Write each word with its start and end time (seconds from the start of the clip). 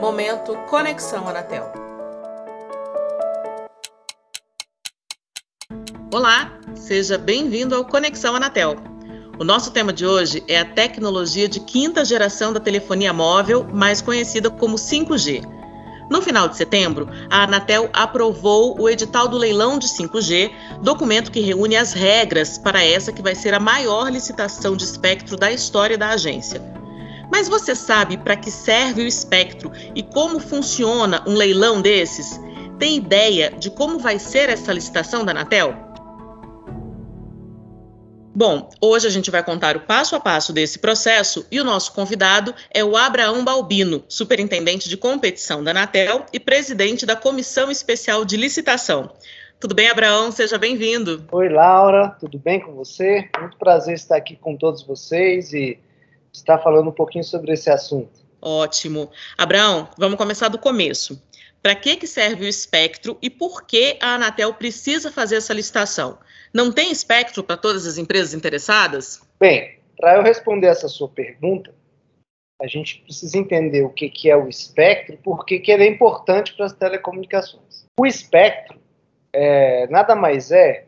Momento 0.00 0.56
Conexão 0.70 1.26
Anatel. 1.26 1.72
Olá, 6.14 6.52
seja 6.76 7.18
bem-vindo 7.18 7.74
ao 7.74 7.84
Conexão 7.84 8.36
Anatel. 8.36 8.76
O 9.40 9.44
nosso 9.44 9.72
tema 9.72 9.92
de 9.92 10.06
hoje 10.06 10.44
é 10.46 10.60
a 10.60 10.64
tecnologia 10.64 11.48
de 11.48 11.58
quinta 11.58 12.04
geração 12.04 12.52
da 12.52 12.60
telefonia 12.60 13.12
móvel, 13.12 13.66
mais 13.72 14.00
conhecida 14.00 14.48
como 14.48 14.76
5G. 14.76 15.42
No 16.08 16.22
final 16.22 16.48
de 16.48 16.56
setembro, 16.56 17.08
a 17.28 17.42
Anatel 17.42 17.90
aprovou 17.92 18.80
o 18.80 18.88
edital 18.88 19.26
do 19.26 19.36
leilão 19.36 19.80
de 19.80 19.88
5G, 19.88 20.52
documento 20.80 21.32
que 21.32 21.40
reúne 21.40 21.76
as 21.76 21.92
regras 21.92 22.56
para 22.56 22.84
essa 22.84 23.12
que 23.12 23.20
vai 23.20 23.34
ser 23.34 23.52
a 23.52 23.58
maior 23.58 24.12
licitação 24.12 24.76
de 24.76 24.84
espectro 24.84 25.36
da 25.36 25.50
história 25.50 25.98
da 25.98 26.10
agência. 26.10 26.77
Mas 27.30 27.48
você 27.48 27.74
sabe 27.74 28.16
para 28.16 28.36
que 28.36 28.50
serve 28.50 29.02
o 29.02 29.06
espectro 29.06 29.70
e 29.94 30.02
como 30.02 30.40
funciona 30.40 31.22
um 31.26 31.34
leilão 31.34 31.80
desses? 31.80 32.40
Tem 32.78 32.96
ideia 32.96 33.50
de 33.50 33.70
como 33.70 33.98
vai 33.98 34.18
ser 34.18 34.48
essa 34.48 34.72
licitação 34.72 35.24
da 35.24 35.32
Anatel? 35.32 35.88
Bom, 38.34 38.70
hoje 38.80 39.04
a 39.08 39.10
gente 39.10 39.32
vai 39.32 39.42
contar 39.42 39.76
o 39.76 39.80
passo 39.80 40.14
a 40.14 40.20
passo 40.20 40.52
desse 40.52 40.78
processo 40.78 41.44
e 41.50 41.60
o 41.60 41.64
nosso 41.64 41.92
convidado 41.92 42.54
é 42.72 42.84
o 42.84 42.96
Abraão 42.96 43.44
Balbino, 43.44 44.04
superintendente 44.08 44.88
de 44.88 44.96
competição 44.96 45.64
da 45.64 45.72
Anatel 45.72 46.24
e 46.32 46.38
presidente 46.38 47.04
da 47.04 47.16
Comissão 47.16 47.68
Especial 47.68 48.24
de 48.24 48.36
Licitação. 48.36 49.10
Tudo 49.58 49.74
bem, 49.74 49.88
Abraão? 49.88 50.30
Seja 50.30 50.56
bem-vindo. 50.56 51.24
Oi, 51.32 51.48
Laura, 51.48 52.16
tudo 52.20 52.38
bem 52.38 52.60
com 52.60 52.74
você? 52.74 53.28
Muito 53.40 53.56
prazer 53.56 53.94
estar 53.94 54.14
aqui 54.14 54.36
com 54.36 54.56
todos 54.56 54.84
vocês 54.84 55.52
e 55.52 55.80
está 56.32 56.58
falando 56.58 56.88
um 56.88 56.92
pouquinho 56.92 57.24
sobre 57.24 57.52
esse 57.52 57.70
assunto. 57.70 58.26
Ótimo. 58.40 59.10
Abraão, 59.36 59.88
vamos 59.98 60.16
começar 60.16 60.48
do 60.48 60.58
começo. 60.58 61.20
Para 61.60 61.74
que, 61.74 61.96
que 61.96 62.06
serve 62.06 62.44
o 62.44 62.48
espectro 62.48 63.18
e 63.20 63.28
por 63.28 63.64
que 63.64 63.98
a 64.00 64.14
Anatel 64.14 64.54
precisa 64.54 65.10
fazer 65.10 65.36
essa 65.36 65.52
licitação? 65.52 66.18
Não 66.54 66.72
tem 66.72 66.92
espectro 66.92 67.42
para 67.42 67.56
todas 67.56 67.86
as 67.86 67.98
empresas 67.98 68.32
interessadas? 68.32 69.20
Bem, 69.40 69.78
para 69.98 70.16
eu 70.16 70.22
responder 70.22 70.68
essa 70.68 70.88
sua 70.88 71.08
pergunta, 71.08 71.74
a 72.60 72.66
gente 72.66 73.00
precisa 73.02 73.38
entender 73.38 73.82
o 73.82 73.90
que, 73.90 74.08
que 74.08 74.30
é 74.30 74.36
o 74.36 74.48
espectro 74.48 75.14
e 75.14 75.18
por 75.18 75.44
que, 75.44 75.58
que 75.58 75.70
ele 75.70 75.84
é 75.84 75.88
importante 75.88 76.54
para 76.54 76.66
as 76.66 76.72
telecomunicações. 76.72 77.84
O 77.98 78.06
espectro 78.06 78.78
é, 79.32 79.86
nada 79.88 80.14
mais 80.14 80.50
é, 80.50 80.86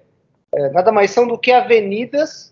é, 0.53 0.71
nada 0.71 0.91
mais 0.91 1.11
são 1.11 1.27
do 1.27 1.39
que 1.39 1.53
avenidas 1.53 2.50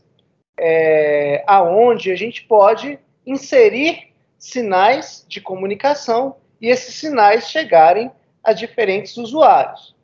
é, 0.58 1.42
aonde 1.46 2.10
a 2.10 2.16
gente 2.16 2.44
pode 2.44 2.98
inserir 3.26 4.08
sinais 4.38 5.24
de 5.28 5.40
comunicação 5.40 6.36
e 6.60 6.68
esses 6.68 6.94
sinais 6.94 7.48
chegarem 7.48 8.10
a 8.42 8.52
diferentes 8.52 9.16
usuários. 9.16 9.94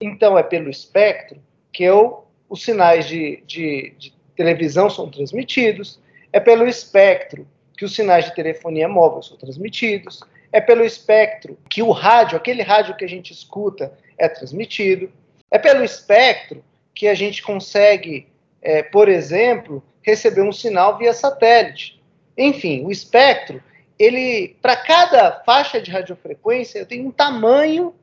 Então, 0.00 0.38
é 0.38 0.42
pelo 0.42 0.68
espectro 0.68 1.40
que 1.72 1.82
eu, 1.82 2.24
os 2.48 2.62
sinais 2.62 3.06
de, 3.06 3.42
de, 3.46 3.94
de 3.98 4.14
televisão 4.36 4.90
são 4.90 5.10
transmitidos, 5.10 6.00
é 6.32 6.38
pelo 6.38 6.66
espectro 6.66 7.46
que 7.76 7.84
os 7.84 7.94
sinais 7.94 8.26
de 8.26 8.34
telefonia 8.34 8.88
móvel 8.88 9.22
são 9.22 9.36
transmitidos, 9.36 10.20
é 10.52 10.60
pelo 10.60 10.84
espectro 10.84 11.58
que 11.68 11.82
o 11.82 11.90
rádio, 11.90 12.36
aquele 12.36 12.62
rádio 12.62 12.96
que 12.96 13.04
a 13.04 13.08
gente 13.08 13.32
escuta, 13.32 13.92
é 14.16 14.28
transmitido, 14.28 15.10
é 15.50 15.58
pelo 15.58 15.82
espectro 15.82 16.62
que 16.94 17.08
a 17.08 17.14
gente 17.14 17.42
consegue, 17.42 18.28
é, 18.62 18.82
por 18.82 19.08
exemplo, 19.08 19.82
receber 20.04 20.42
um 20.42 20.52
sinal 20.52 20.96
via 20.98 21.12
satélite. 21.12 22.00
Enfim, 22.36 22.84
o 22.84 22.90
espectro, 22.90 23.62
ele, 23.98 24.56
para 24.60 24.76
cada 24.76 25.42
faixa 25.44 25.80
de 25.80 25.90
radiofrequência, 25.90 26.78
eu 26.78 26.86
tenho 26.86 27.08
um 27.08 27.10
tamanho 27.10 27.94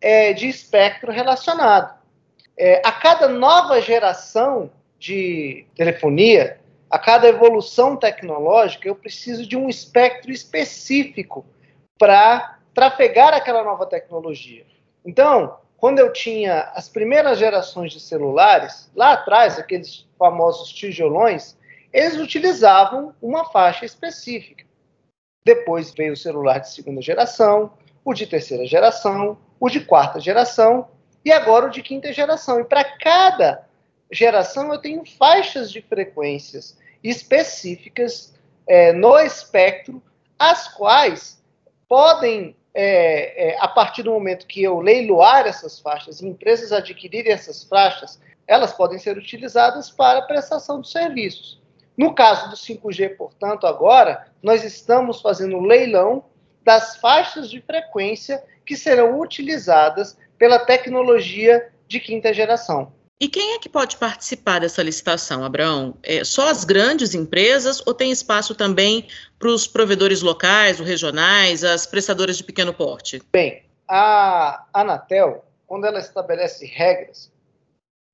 é, 0.00 0.32
de 0.32 0.48
espectro 0.48 1.12
relacionado. 1.12 1.94
É, 2.56 2.80
a 2.84 2.92
cada 2.92 3.28
nova 3.28 3.80
geração 3.80 4.70
de 4.98 5.66
telefonia, 5.74 6.60
a 6.88 6.98
cada 6.98 7.28
evolução 7.28 7.96
tecnológica, 7.96 8.88
eu 8.88 8.94
preciso 8.94 9.46
de 9.46 9.56
um 9.56 9.68
espectro 9.68 10.30
específico 10.30 11.44
para 11.98 12.58
trafegar 12.74 13.34
aquela 13.34 13.62
nova 13.62 13.86
tecnologia. 13.86 14.64
Então, 15.04 15.58
quando 15.82 15.98
eu 15.98 16.12
tinha 16.12 16.70
as 16.76 16.88
primeiras 16.88 17.40
gerações 17.40 17.92
de 17.92 17.98
celulares, 17.98 18.88
lá 18.94 19.14
atrás, 19.14 19.58
aqueles 19.58 20.06
famosos 20.16 20.72
tijolões, 20.72 21.58
eles 21.92 22.20
utilizavam 22.20 23.12
uma 23.20 23.46
faixa 23.46 23.84
específica. 23.84 24.64
Depois 25.44 25.92
veio 25.92 26.12
o 26.12 26.16
celular 26.16 26.60
de 26.60 26.70
segunda 26.70 27.02
geração, 27.02 27.72
o 28.04 28.14
de 28.14 28.28
terceira 28.28 28.64
geração, 28.64 29.36
o 29.58 29.68
de 29.68 29.80
quarta 29.80 30.20
geração 30.20 30.86
e 31.24 31.32
agora 31.32 31.66
o 31.66 31.70
de 31.70 31.82
quinta 31.82 32.12
geração. 32.12 32.60
E 32.60 32.64
para 32.64 32.84
cada 32.84 33.66
geração 34.08 34.72
eu 34.72 34.80
tenho 34.80 35.04
faixas 35.04 35.68
de 35.68 35.82
frequências 35.82 36.78
específicas 37.02 38.32
é, 38.68 38.92
no 38.92 39.18
espectro, 39.18 40.00
as 40.38 40.68
quais 40.68 41.42
podem 41.88 42.54
é, 42.74 43.50
é, 43.50 43.56
a 43.60 43.68
partir 43.68 44.02
do 44.02 44.12
momento 44.12 44.46
que 44.46 44.62
eu 44.62 44.80
leiloar 44.80 45.46
essas 45.46 45.78
faixas 45.78 46.20
e 46.20 46.26
empresas 46.26 46.72
adquirirem 46.72 47.32
essas 47.32 47.62
faixas, 47.64 48.20
elas 48.46 48.72
podem 48.72 48.98
ser 48.98 49.16
utilizadas 49.16 49.90
para 49.90 50.22
prestação 50.22 50.80
de 50.80 50.88
serviços. 50.88 51.60
No 51.96 52.14
caso 52.14 52.48
do 52.48 52.56
5G, 52.56 53.16
portanto, 53.16 53.66
agora, 53.66 54.26
nós 54.42 54.64
estamos 54.64 55.20
fazendo 55.20 55.56
um 55.56 55.66
leilão 55.66 56.24
das 56.64 56.96
faixas 56.96 57.50
de 57.50 57.60
frequência 57.60 58.42
que 58.64 58.76
serão 58.76 59.20
utilizadas 59.20 60.16
pela 60.38 60.58
tecnologia 60.58 61.70
de 61.86 62.00
quinta 62.00 62.32
geração. 62.32 62.92
E 63.22 63.28
quem 63.28 63.54
é 63.54 63.58
que 63.60 63.68
pode 63.68 63.98
participar 63.98 64.58
dessa 64.58 64.82
licitação, 64.82 65.44
Abraão? 65.44 65.96
É 66.02 66.24
só 66.24 66.48
as 66.48 66.64
grandes 66.64 67.14
empresas 67.14 67.80
ou 67.86 67.94
tem 67.94 68.10
espaço 68.10 68.52
também 68.52 69.06
para 69.38 69.48
os 69.48 69.64
provedores 69.64 70.22
locais, 70.22 70.80
os 70.80 70.88
regionais, 70.88 71.62
as 71.62 71.86
prestadoras 71.86 72.36
de 72.36 72.42
pequeno 72.42 72.74
porte? 72.74 73.22
Bem, 73.30 73.62
a 73.86 74.66
Anatel, 74.74 75.44
quando 75.68 75.84
ela 75.84 76.00
estabelece 76.00 76.66
regras, 76.66 77.30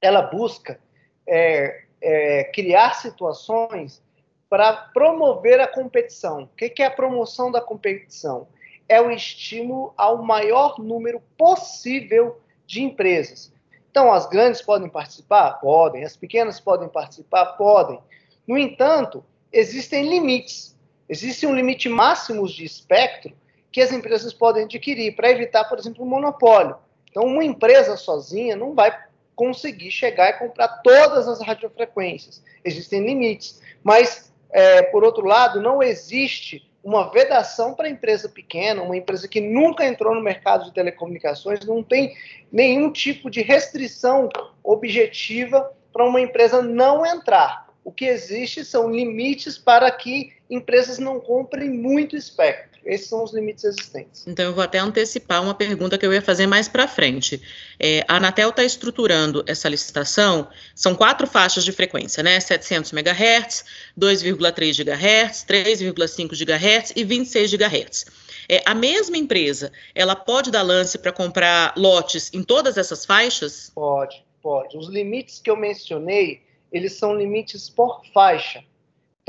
ela 0.03 0.21
busca 0.21 0.79
é, 1.27 1.85
é, 2.03 2.45
criar 2.53 2.93
situações 2.93 4.03
para 4.47 4.75
promover 4.93 5.59
a 5.59 5.67
competição. 5.67 6.43
O 6.43 6.49
que 6.49 6.83
é 6.83 6.85
a 6.85 6.91
promoção 6.91 7.51
da 7.51 7.63
competição? 7.63 8.47
É 8.87 9.01
o 9.01 9.11
estímulo 9.11 9.95
ao 9.97 10.23
maior 10.23 10.79
número 10.79 11.23
possível 11.39 12.43
de 12.67 12.83
empresas. 12.83 13.51
Então, 13.99 14.13
as 14.13 14.27
grandes 14.27 14.63
podem 14.63 14.89
participar? 14.89 15.55
Podem. 15.55 16.05
As 16.05 16.17
pequenas 16.17 16.61
podem 16.61 16.89
participar? 16.89 17.45
Podem. 17.57 17.99
No 18.47 18.57
entanto, 18.57 19.25
existem 19.53 20.09
limites. 20.09 20.79
Existe 21.09 21.49
um 21.49 21.53
limite 21.53 21.89
máximo 21.89 22.47
de 22.47 22.65
espectro 22.65 23.33
que 23.73 23.81
as 23.81 23.91
empresas 23.91 24.33
podem 24.33 24.67
adquirir 24.67 25.17
para 25.17 25.33
evitar, 25.33 25.65
por 25.65 25.81
exemplo, 25.81 26.05
um 26.05 26.09
monopólio. 26.09 26.77
Então, 27.11 27.25
uma 27.25 27.43
empresa 27.43 27.97
sozinha 27.97 28.55
não 28.55 28.73
vai 28.73 28.97
conseguir 29.35 29.91
chegar 29.91 30.31
e 30.31 30.39
comprar 30.39 30.69
todas 30.85 31.27
as 31.27 31.41
radiofrequências. 31.41 32.41
Existem 32.65 33.05
limites. 33.05 33.61
Mas, 33.83 34.33
é, 34.51 34.81
por 34.81 35.03
outro 35.03 35.27
lado, 35.27 35.61
não 35.61 35.83
existe 35.83 36.68
uma 36.83 37.11
vedação 37.11 37.75
para 37.75 37.89
empresa 37.89 38.29
pequena, 38.29 38.83
uma 38.83 38.97
empresa 38.97 39.27
que 39.29 39.41
nunca 39.41 39.85
entrou 39.85 40.15
no 40.15 40.23
mercado 40.23 40.65
de 40.65 40.73
telecomunicações, 40.73 41.65
não 41.65 41.83
tem 41.83 42.17
nenhum 42.51 42.91
tipo 42.91 43.31
de 43.31 43.43
restrição 43.43 44.29
objetiva 44.63 45.71
para 45.93 46.07
uma 46.07 46.21
empresa 46.21 46.63
não 46.63 47.05
entrar. 47.05 47.69
O 47.85 47.91
que 47.91 48.05
existe 48.05 48.65
são 48.65 48.91
limites 48.91 49.59
para 49.59 49.91
que 49.91 50.33
empresas 50.49 50.99
não 50.99 51.19
comprem 51.21 51.71
muito 51.71 52.17
espectro. 52.17 52.78
Esses 52.89 53.07
são 53.07 53.23
os 53.23 53.35
limites 53.35 53.65
existentes. 53.65 54.27
Então, 54.27 54.47
eu 54.47 54.55
vou 54.55 54.65
até 54.65 54.79
antecipar 54.79 55.43
uma 55.43 55.53
pergunta 55.53 55.99
que 55.99 56.07
eu 56.07 56.13
ia 56.13 56.23
fazer 56.23 56.47
mais 56.47 56.69
para 56.69 56.89
frente. 56.89 57.39
É, 57.79 58.03
a 58.09 58.17
Anatel 58.17 58.49
está 58.49 58.65
estruturando 58.65 59.45
essa 59.47 59.69
licitação, 59.69 60.49
são 60.75 60.95
quatro 60.95 61.27
faixas 61.27 61.67
de 61.67 61.73
frequência, 61.73 62.23
né? 62.23 62.41
700 62.41 62.91
MHz, 62.95 63.67
2,3 63.97 64.85
GHz, 64.85 65.45
3,5 65.47 66.31
GHz 66.31 66.93
e 66.97 67.05
26 67.05 67.53
GHz. 67.53 68.07
É, 68.49 68.63
a 68.65 68.75
mesma 68.75 69.19
empresa, 69.19 69.71
ela 69.95 70.17
pode 70.17 70.51
dar 70.51 70.63
lance 70.63 70.97
para 70.97 71.13
comprar 71.13 71.75
lotes 71.77 72.31
em 72.33 72.43
todas 72.43 72.79
essas 72.79 73.05
faixas? 73.05 73.71
Pode, 73.75 74.25
pode. 74.43 74.79
Os 74.79 74.89
limites 74.89 75.41
que 75.41 75.51
eu 75.51 75.57
mencionei, 75.59 76.41
eles 76.73 76.95
são 76.95 77.15
limites 77.15 77.69
por 77.69 78.01
faixa. 78.15 78.65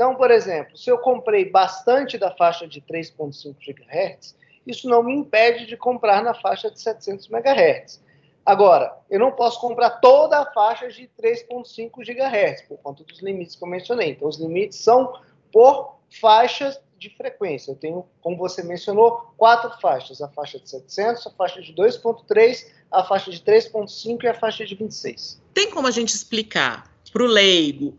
Então, 0.00 0.14
por 0.14 0.30
exemplo, 0.30 0.78
se 0.78 0.88
eu 0.88 0.96
comprei 0.96 1.50
bastante 1.50 2.16
da 2.16 2.30
faixa 2.34 2.66
de 2.66 2.80
3.5 2.80 3.54
GHz, 3.60 4.34
isso 4.66 4.88
não 4.88 5.02
me 5.02 5.14
impede 5.14 5.66
de 5.66 5.76
comprar 5.76 6.24
na 6.24 6.32
faixa 6.32 6.70
de 6.70 6.80
700 6.80 7.28
MHz. 7.28 8.02
Agora, 8.46 8.96
eu 9.10 9.20
não 9.20 9.30
posso 9.30 9.60
comprar 9.60 9.90
toda 10.00 10.38
a 10.38 10.50
faixa 10.52 10.88
de 10.88 11.06
3.5 11.22 11.90
GHz, 12.02 12.62
por 12.62 12.78
conta 12.78 13.04
dos 13.04 13.20
limites 13.20 13.54
que 13.56 13.62
eu 13.62 13.68
mencionei. 13.68 14.12
Então, 14.12 14.26
os 14.26 14.40
limites 14.40 14.78
são 14.78 15.20
por 15.52 15.98
faixas 16.18 16.80
de 16.96 17.14
frequência. 17.14 17.72
Eu 17.72 17.76
tenho, 17.76 18.06
como 18.22 18.38
você 18.38 18.62
mencionou, 18.62 19.34
quatro 19.36 19.78
faixas: 19.82 20.22
a 20.22 20.28
faixa 20.28 20.58
de 20.58 20.70
700, 20.70 21.26
a 21.26 21.30
faixa 21.32 21.60
de 21.60 21.74
2.3, 21.74 22.68
a 22.90 23.04
faixa 23.04 23.30
de 23.30 23.40
3.5 23.40 24.22
e 24.22 24.28
a 24.28 24.32
faixa 24.32 24.64
de 24.64 24.74
26. 24.74 25.42
Tem 25.52 25.70
como 25.70 25.86
a 25.86 25.90
gente 25.90 26.14
explicar 26.14 26.90
para 27.12 27.22
o 27.22 27.26
leigo 27.26 27.98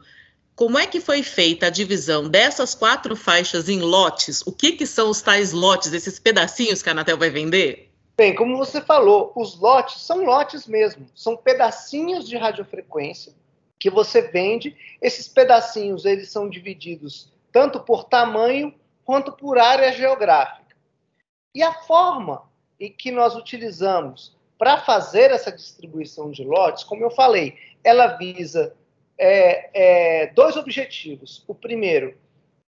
como 0.55 0.77
é 0.77 0.85
que 0.85 0.99
foi 0.99 1.23
feita 1.23 1.67
a 1.67 1.69
divisão 1.69 2.27
dessas 2.27 2.75
quatro 2.75 3.15
faixas 3.15 3.69
em 3.69 3.79
lotes? 3.79 4.41
O 4.45 4.51
que, 4.51 4.73
que 4.73 4.85
são 4.85 5.09
os 5.09 5.21
tais 5.21 5.51
lotes, 5.51 5.93
esses 5.93 6.19
pedacinhos 6.19 6.81
que 6.81 6.89
a 6.89 6.91
Anatel 6.91 7.17
vai 7.17 7.29
vender? 7.29 7.91
Bem, 8.17 8.35
como 8.35 8.57
você 8.57 8.81
falou, 8.81 9.31
os 9.35 9.59
lotes 9.59 10.01
são 10.01 10.23
lotes 10.23 10.67
mesmo, 10.67 11.07
são 11.15 11.35
pedacinhos 11.35 12.27
de 12.27 12.37
radiofrequência 12.37 13.33
que 13.79 13.89
você 13.89 14.21
vende. 14.21 14.77
Esses 15.01 15.27
pedacinhos 15.27 16.05
eles 16.05 16.29
são 16.29 16.47
divididos 16.47 17.31
tanto 17.51 17.79
por 17.79 18.03
tamanho 18.03 18.73
quanto 19.03 19.31
por 19.31 19.57
área 19.57 19.91
geográfica. 19.91 20.75
E 21.53 21.63
a 21.63 21.73
forma 21.73 22.43
em 22.79 22.91
que 22.91 23.11
nós 23.11 23.35
utilizamos 23.35 24.37
para 24.57 24.77
fazer 24.77 25.31
essa 25.31 25.51
distribuição 25.51 26.29
de 26.29 26.43
lotes, 26.43 26.83
como 26.83 27.03
eu 27.03 27.09
falei, 27.09 27.57
ela 27.83 28.17
visa 28.17 28.75
é, 29.17 29.69
é, 30.23 30.27
dois 30.27 30.55
objetivos. 30.57 31.43
O 31.47 31.55
primeiro, 31.55 32.15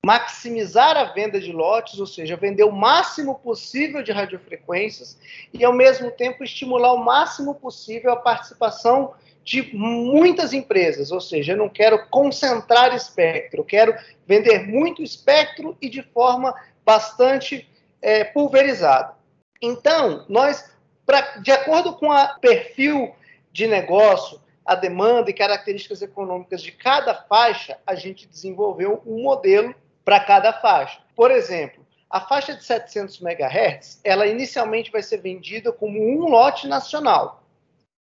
maximizar 0.05 0.97
a 0.97 1.05
venda 1.05 1.41
de 1.41 1.53
lotes, 1.53 2.01
ou 2.01 2.07
seja, 2.07 2.37
vender 2.37 2.65
o 2.65 2.73
máximo 2.73 3.37
possível 3.37 4.03
de 4.03 4.11
radiofrequências 4.11 5.17
e, 5.55 5.65
ao 5.65 5.73
mesmo 5.73 6.11
tempo, 6.11 6.43
estimular 6.43 6.93
o 6.93 7.05
máximo 7.05 7.55
possível 7.55 8.13
a 8.13 8.17
participação 8.17 9.15
de 9.45 9.75
muitas 9.75 10.53
empresas, 10.53 11.11
ou 11.11 11.21
seja, 11.21 11.53
eu 11.53 11.57
não 11.57 11.69
quero 11.69 12.07
concentrar 12.09 12.95
espectro, 12.95 13.65
quero 13.65 13.95
vender 14.27 14.67
muito 14.67 15.03
espectro 15.03 15.77
e 15.81 15.89
de 15.89 16.03
forma 16.03 16.55
bastante 16.85 17.69
é, 18.01 18.25
pulverizada. 18.25 19.15
Então, 19.61 20.25
nós, 20.29 20.73
pra, 21.05 21.39
de 21.39 21.51
acordo 21.51 21.95
com 21.95 22.09
o 22.09 22.39
perfil 22.41 23.15
de 23.53 23.67
negócio, 23.67 24.41
a 24.65 24.75
demanda 24.75 25.31
e 25.31 25.35
características 25.35 26.03
econômicas 26.03 26.63
de 26.63 26.73
cada 26.73 27.15
faixa, 27.15 27.79
a 27.87 27.95
gente 27.95 28.27
desenvolveu 28.27 29.03
um 29.07 29.23
modelo 29.23 29.75
para 30.05 30.21
cada 30.21 30.53
faixa. 30.53 31.01
Por 31.15 31.31
exemplo, 31.31 31.85
a 32.09 32.21
faixa 32.21 32.55
de 32.55 32.65
700 32.65 33.21
MHz, 33.21 34.01
ela 34.05 34.27
inicialmente 34.27 34.91
vai 34.91 35.03
ser 35.03 35.19
vendida 35.19 35.73
como 35.73 35.99
um 35.99 36.29
lote 36.29 36.69
nacional. 36.69 37.43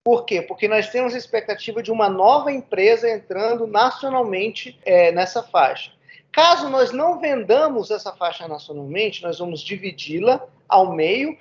Por 0.04 0.26
quê? 0.26 0.42
Porque 0.42 0.68
nós 0.68 0.90
temos 0.90 1.14
a 1.14 1.18
expectativa 1.18 1.82
de 1.82 1.90
uma 1.90 2.10
nova 2.10 2.52
empresa 2.52 3.10
entrando 3.10 3.66
nacionalmente 3.66 4.78
é, 4.84 5.12
nessa 5.14 5.42
faixa. 5.42 5.94
Caso 6.34 6.68
nós 6.68 6.92
não 6.92 7.20
vendamos 7.20 7.92
essa 7.92 8.12
faixa 8.12 8.48
nacionalmente, 8.48 9.24
nós 9.24 9.40
vamos 9.40 9.62
dividi-la 9.62 10.46
ao 10.68 10.94
meio 10.94 11.38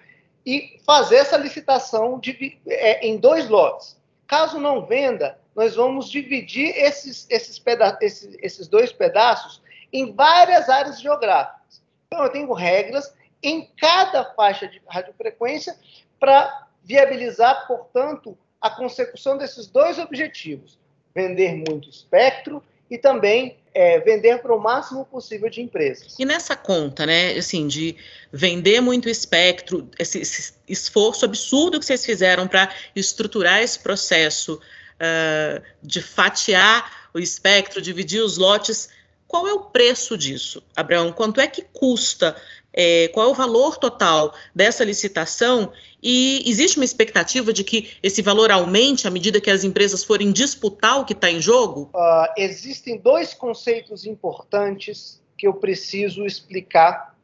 e 0.46 0.78
fazer 0.86 1.16
essa 1.16 1.36
licitação 1.36 2.20
de, 2.20 2.56
é, 2.68 3.04
em 3.04 3.16
dois 3.16 3.48
lotes. 3.48 3.96
Caso 4.32 4.58
não 4.58 4.86
venda, 4.86 5.38
nós 5.54 5.76
vamos 5.76 6.08
dividir 6.08 6.74
esses, 6.74 7.26
esses, 7.28 7.58
peda 7.58 7.98
esses, 8.00 8.34
esses 8.40 8.66
dois 8.66 8.90
pedaços 8.90 9.60
em 9.92 10.14
várias 10.14 10.70
áreas 10.70 11.02
geográficas. 11.02 11.82
Então, 12.06 12.24
eu 12.24 12.30
tenho 12.30 12.50
regras 12.54 13.14
em 13.42 13.70
cada 13.76 14.24
faixa 14.32 14.66
de 14.66 14.80
radiofrequência 14.88 15.76
para 16.18 16.66
viabilizar, 16.82 17.66
portanto, 17.66 18.38
a 18.58 18.70
consecução 18.70 19.36
desses 19.36 19.66
dois 19.66 19.98
objetivos: 19.98 20.78
vender 21.14 21.54
muito 21.68 21.90
espectro 21.90 22.64
e 22.90 22.96
também 22.96 23.58
é, 23.74 23.98
vender 24.00 24.38
para 24.38 24.54
o 24.54 24.60
máximo 24.60 25.04
possível 25.04 25.48
de 25.48 25.60
empresas. 25.60 26.16
E 26.18 26.24
nessa 26.24 26.54
conta, 26.54 27.06
né, 27.06 27.32
assim, 27.32 27.66
de 27.66 27.96
vender 28.32 28.80
muito 28.80 29.08
espectro, 29.08 29.88
esse, 29.98 30.20
esse 30.20 30.54
esforço 30.68 31.24
absurdo 31.24 31.78
que 31.78 31.86
vocês 31.86 32.04
fizeram 32.04 32.46
para 32.46 32.72
estruturar 32.94 33.62
esse 33.62 33.78
processo 33.78 34.54
uh, 34.54 35.62
de 35.82 36.02
fatiar 36.02 37.08
o 37.14 37.18
espectro, 37.18 37.80
dividir 37.80 38.22
os 38.22 38.38
lotes, 38.38 38.88
qual 39.26 39.48
é 39.48 39.52
o 39.52 39.60
preço 39.60 40.16
disso, 40.16 40.62
Abraão? 40.76 41.12
Quanto 41.12 41.40
é 41.40 41.46
que 41.46 41.62
custa 41.62 42.36
é, 42.72 43.08
qual 43.08 43.28
é 43.28 43.30
o 43.30 43.34
valor 43.34 43.76
total 43.76 44.34
dessa 44.54 44.84
licitação 44.84 45.72
e 46.02 46.42
existe 46.46 46.78
uma 46.78 46.84
expectativa 46.84 47.52
de 47.52 47.62
que 47.62 47.92
esse 48.02 48.22
valor 48.22 48.50
aumente 48.50 49.06
à 49.06 49.10
medida 49.10 49.40
que 49.40 49.50
as 49.50 49.62
empresas 49.62 50.02
forem 50.02 50.32
disputar 50.32 51.00
o 51.00 51.04
que 51.04 51.12
está 51.12 51.30
em 51.30 51.40
jogo? 51.40 51.90
Uh, 51.94 52.32
existem 52.36 52.98
dois 52.98 53.34
conceitos 53.34 54.06
importantes 54.06 55.22
que 55.36 55.46
eu 55.46 55.54
preciso 55.54 56.24
explicar 56.24 57.14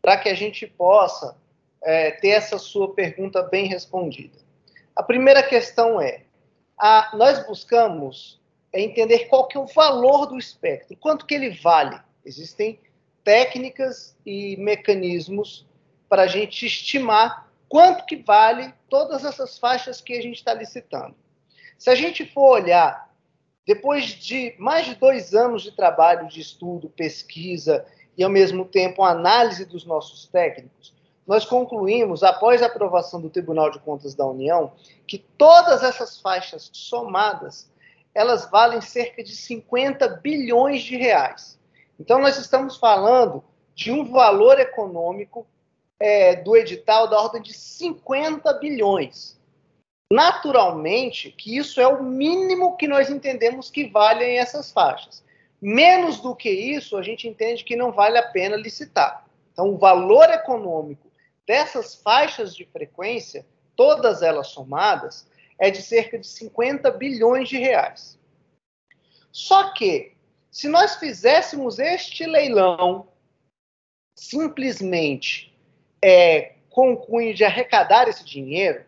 para 0.00 0.16
que 0.16 0.28
a 0.28 0.34
gente 0.34 0.66
possa 0.66 1.36
é, 1.82 2.10
ter 2.12 2.28
essa 2.28 2.58
sua 2.58 2.92
pergunta 2.92 3.42
bem 3.42 3.66
respondida. 3.66 4.38
A 4.94 5.02
primeira 5.02 5.42
questão 5.42 6.00
é: 6.00 6.22
a, 6.78 7.10
nós 7.14 7.44
buscamos 7.46 8.40
entender 8.72 9.26
qual 9.26 9.46
que 9.46 9.56
é 9.56 9.60
o 9.60 9.66
valor 9.66 10.26
do 10.26 10.38
espectro, 10.38 10.96
quanto 10.96 11.26
que 11.26 11.34
ele 11.34 11.50
vale. 11.50 11.98
Existem 12.24 12.78
técnicas 13.28 14.16
e 14.24 14.56
mecanismos 14.56 15.66
para 16.08 16.22
a 16.22 16.26
gente 16.26 16.64
estimar 16.64 17.52
quanto 17.68 18.06
que 18.06 18.16
vale 18.16 18.72
todas 18.88 19.22
essas 19.22 19.58
faixas 19.58 20.00
que 20.00 20.14
a 20.14 20.22
gente 20.22 20.36
está 20.36 20.54
licitando. 20.54 21.14
Se 21.76 21.90
a 21.90 21.94
gente 21.94 22.24
for 22.24 22.58
olhar, 22.62 23.12
depois 23.66 24.06
de 24.06 24.54
mais 24.58 24.86
de 24.86 24.94
dois 24.94 25.34
anos 25.34 25.62
de 25.62 25.72
trabalho, 25.72 26.26
de 26.26 26.40
estudo, 26.40 26.88
pesquisa 26.88 27.84
e, 28.16 28.24
ao 28.24 28.30
mesmo 28.30 28.64
tempo, 28.64 29.04
análise 29.04 29.66
dos 29.66 29.84
nossos 29.84 30.26
técnicos, 30.28 30.94
nós 31.26 31.44
concluímos, 31.44 32.22
após 32.22 32.62
a 32.62 32.66
aprovação 32.66 33.20
do 33.20 33.28
Tribunal 33.28 33.70
de 33.70 33.78
Contas 33.80 34.14
da 34.14 34.24
União, 34.24 34.72
que 35.06 35.18
todas 35.18 35.82
essas 35.82 36.18
faixas 36.18 36.70
somadas, 36.72 37.70
elas 38.14 38.50
valem 38.50 38.80
cerca 38.80 39.22
de 39.22 39.36
50 39.36 40.08
bilhões 40.22 40.82
de 40.82 40.96
reais. 40.96 41.57
Então, 41.98 42.20
nós 42.20 42.38
estamos 42.38 42.76
falando 42.76 43.42
de 43.74 43.90
um 43.90 44.04
valor 44.04 44.58
econômico 44.60 45.46
é, 45.98 46.36
do 46.36 46.56
edital 46.56 47.08
da 47.08 47.20
ordem 47.20 47.42
de 47.42 47.52
50 47.52 48.52
bilhões. 48.54 49.38
Naturalmente, 50.10 51.30
que 51.30 51.56
isso 51.56 51.80
é 51.80 51.86
o 51.86 52.02
mínimo 52.02 52.76
que 52.76 52.88
nós 52.88 53.10
entendemos 53.10 53.70
que 53.70 53.88
valem 53.88 54.38
essas 54.38 54.72
faixas. 54.72 55.22
Menos 55.60 56.20
do 56.20 56.34
que 56.34 56.50
isso, 56.50 56.96
a 56.96 57.02
gente 57.02 57.28
entende 57.28 57.64
que 57.64 57.76
não 57.76 57.92
vale 57.92 58.16
a 58.16 58.28
pena 58.28 58.56
licitar. 58.56 59.26
Então, 59.52 59.70
o 59.70 59.78
valor 59.78 60.30
econômico 60.30 61.10
dessas 61.46 61.96
faixas 61.96 62.54
de 62.54 62.64
frequência, 62.66 63.44
todas 63.74 64.22
elas 64.22 64.48
somadas, 64.48 65.26
é 65.58 65.70
de 65.70 65.82
cerca 65.82 66.18
de 66.18 66.26
50 66.26 66.90
bilhões 66.92 67.48
de 67.48 67.58
reais. 67.58 68.18
Só 69.32 69.72
que 69.72 70.12
se 70.50 70.68
nós 70.68 70.96
fizéssemos 70.96 71.78
este 71.78 72.26
leilão 72.26 73.06
simplesmente 74.14 75.54
é, 76.02 76.54
com 76.70 76.92
o 76.92 76.96
cunho 76.96 77.34
de 77.34 77.44
arrecadar 77.44 78.08
esse 78.08 78.24
dinheiro, 78.24 78.84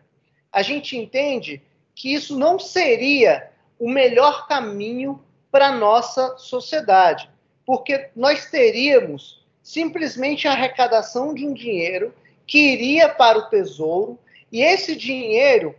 a 0.51 0.61
gente 0.61 0.97
entende 0.97 1.61
que 1.95 2.13
isso 2.13 2.37
não 2.37 2.59
seria 2.59 3.51
o 3.79 3.89
melhor 3.89 4.47
caminho 4.47 5.23
para 5.51 5.67
a 5.67 5.75
nossa 5.75 6.37
sociedade, 6.37 7.29
porque 7.65 8.09
nós 8.15 8.49
teríamos 8.49 9.45
simplesmente 9.61 10.47
a 10.47 10.51
arrecadação 10.51 11.33
de 11.33 11.45
um 11.45 11.53
dinheiro 11.53 12.13
que 12.45 12.73
iria 12.73 13.07
para 13.07 13.37
o 13.37 13.49
tesouro 13.49 14.19
e 14.51 14.61
esse 14.61 14.95
dinheiro 14.95 15.75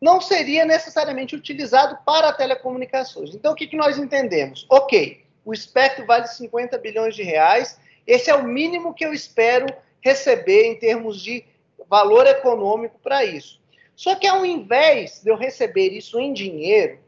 não 0.00 0.20
seria 0.20 0.64
necessariamente 0.64 1.34
utilizado 1.34 1.98
para 2.04 2.32
telecomunicações. 2.32 3.34
Então, 3.34 3.52
o 3.52 3.54
que, 3.54 3.66
que 3.66 3.76
nós 3.76 3.98
entendemos? 3.98 4.66
Ok, 4.70 5.24
o 5.44 5.52
espectro 5.52 6.06
vale 6.06 6.26
50 6.26 6.78
bilhões 6.78 7.14
de 7.14 7.22
reais, 7.22 7.78
esse 8.06 8.30
é 8.30 8.34
o 8.34 8.44
mínimo 8.44 8.94
que 8.94 9.04
eu 9.04 9.12
espero 9.12 9.66
receber 10.00 10.64
em 10.66 10.78
termos 10.78 11.20
de 11.20 11.44
valor 11.88 12.26
econômico 12.26 12.98
para 13.02 13.24
isso. 13.24 13.60
Só 13.96 14.14
que 14.14 14.26
ao 14.26 14.46
invés 14.46 15.22
de 15.22 15.30
eu 15.30 15.36
receber 15.36 15.88
isso 15.88 16.20
em 16.20 16.32
dinheiro, 16.32 17.00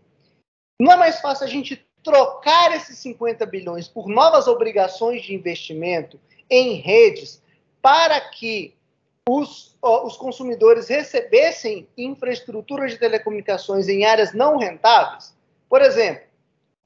não 0.80 0.92
é 0.92 0.96
mais 0.96 1.20
fácil 1.20 1.44
a 1.44 1.48
gente 1.48 1.86
trocar 2.02 2.74
esses 2.74 2.98
50 2.98 3.44
bilhões 3.46 3.86
por 3.86 4.08
novas 4.08 4.48
obrigações 4.48 5.22
de 5.22 5.34
investimento 5.34 6.18
em 6.48 6.74
redes 6.74 7.42
para 7.80 8.20
que 8.20 8.74
os, 9.28 9.76
os 9.82 10.16
consumidores 10.16 10.88
recebessem 10.88 11.88
infraestrutura 11.96 12.88
de 12.88 12.98
telecomunicações 12.98 13.88
em 13.88 14.04
áreas 14.04 14.32
não 14.32 14.56
rentáveis? 14.56 15.36
Por 15.68 15.82
exemplo, 15.82 16.24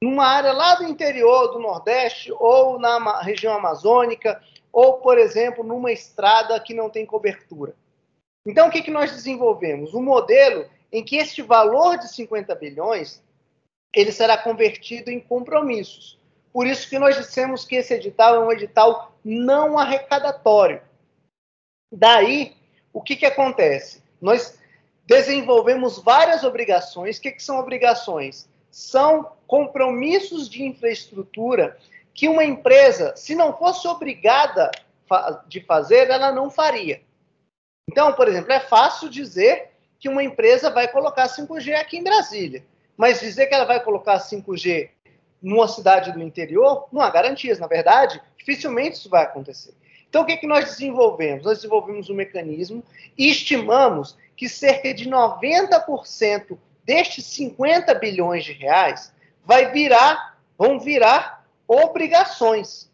numa 0.01 0.25
área 0.27 0.53
lá 0.53 0.75
do 0.75 0.83
interior 0.83 1.53
do 1.53 1.59
Nordeste 1.59 2.31
ou 2.33 2.79
na 2.79 3.21
região 3.21 3.53
amazônica 3.53 4.41
ou, 4.71 4.97
por 4.97 5.17
exemplo, 5.17 5.63
numa 5.63 5.91
estrada 5.91 6.59
que 6.59 6.73
não 6.73 6.89
tem 6.89 7.05
cobertura. 7.05 7.73
Então, 8.45 8.67
o 8.67 8.71
que, 8.71 8.83
que 8.83 8.91
nós 8.91 9.11
desenvolvemos? 9.11 9.93
Um 9.93 10.03
modelo 10.03 10.65
em 10.91 11.03
que 11.03 11.15
este 11.15 11.41
valor 11.41 11.97
de 11.97 12.13
50 12.13 12.53
bilhões 12.55 13.23
ele 13.93 14.11
será 14.11 14.37
convertido 14.37 15.09
em 15.09 15.19
compromissos. 15.19 16.19
Por 16.51 16.67
isso 16.67 16.89
que 16.89 16.99
nós 16.99 17.15
dissemos 17.15 17.65
que 17.65 17.75
esse 17.75 17.93
edital 17.93 18.35
é 18.35 18.39
um 18.39 18.51
edital 18.51 19.17
não 19.23 19.79
arrecadatório. 19.79 20.81
Daí, 21.91 22.55
o 22.91 23.01
que, 23.01 23.15
que 23.15 23.25
acontece? 23.25 24.03
Nós 24.21 24.57
desenvolvemos 25.05 25.99
várias 25.99 26.43
obrigações. 26.43 27.17
O 27.17 27.21
que, 27.21 27.31
que 27.31 27.43
são 27.43 27.59
obrigações? 27.59 28.49
São 28.71 29.31
compromissos 29.47 30.49
de 30.49 30.63
infraestrutura 30.63 31.77
que 32.13 32.27
uma 32.27 32.43
empresa, 32.43 33.15
se 33.15 33.35
não 33.35 33.55
fosse 33.57 33.87
obrigada 33.87 34.71
de 35.47 35.61
fazer, 35.61 36.09
ela 36.09 36.31
não 36.31 36.49
faria. 36.49 37.01
Então, 37.89 38.13
por 38.13 38.27
exemplo, 38.27 38.51
é 38.51 38.59
fácil 38.59 39.09
dizer 39.09 39.71
que 39.99 40.09
uma 40.09 40.23
empresa 40.23 40.69
vai 40.69 40.87
colocar 40.87 41.27
5G 41.27 41.75
aqui 41.75 41.97
em 41.97 42.03
Brasília, 42.03 42.65
mas 42.97 43.19
dizer 43.19 43.45
que 43.47 43.53
ela 43.53 43.65
vai 43.65 43.83
colocar 43.83 44.17
5G 44.17 44.89
numa 45.41 45.67
cidade 45.67 46.11
do 46.11 46.21
interior, 46.21 46.87
não 46.91 47.01
há 47.01 47.09
garantias. 47.09 47.59
Na 47.59 47.67
verdade, 47.67 48.19
dificilmente 48.37 48.97
isso 48.97 49.09
vai 49.09 49.23
acontecer. 49.23 49.73
Então, 50.15 50.23
o 50.23 50.25
que, 50.25 50.31
é 50.31 50.37
que 50.37 50.47
nós 50.47 50.63
desenvolvemos? 50.63 51.43
Nós 51.43 51.57
desenvolvemos 51.57 52.09
um 52.09 52.15
mecanismo 52.15 52.81
e 53.17 53.29
estimamos 53.29 54.17
que 54.33 54.47
cerca 54.47 54.93
de 54.93 55.09
90% 55.09 56.57
destes 56.85 57.25
50 57.25 57.93
bilhões 57.95 58.45
de 58.45 58.53
reais 58.53 59.13
vai 59.43 59.73
virar, 59.73 60.37
vão 60.57 60.79
virar 60.79 61.45
obrigações. 61.67 62.89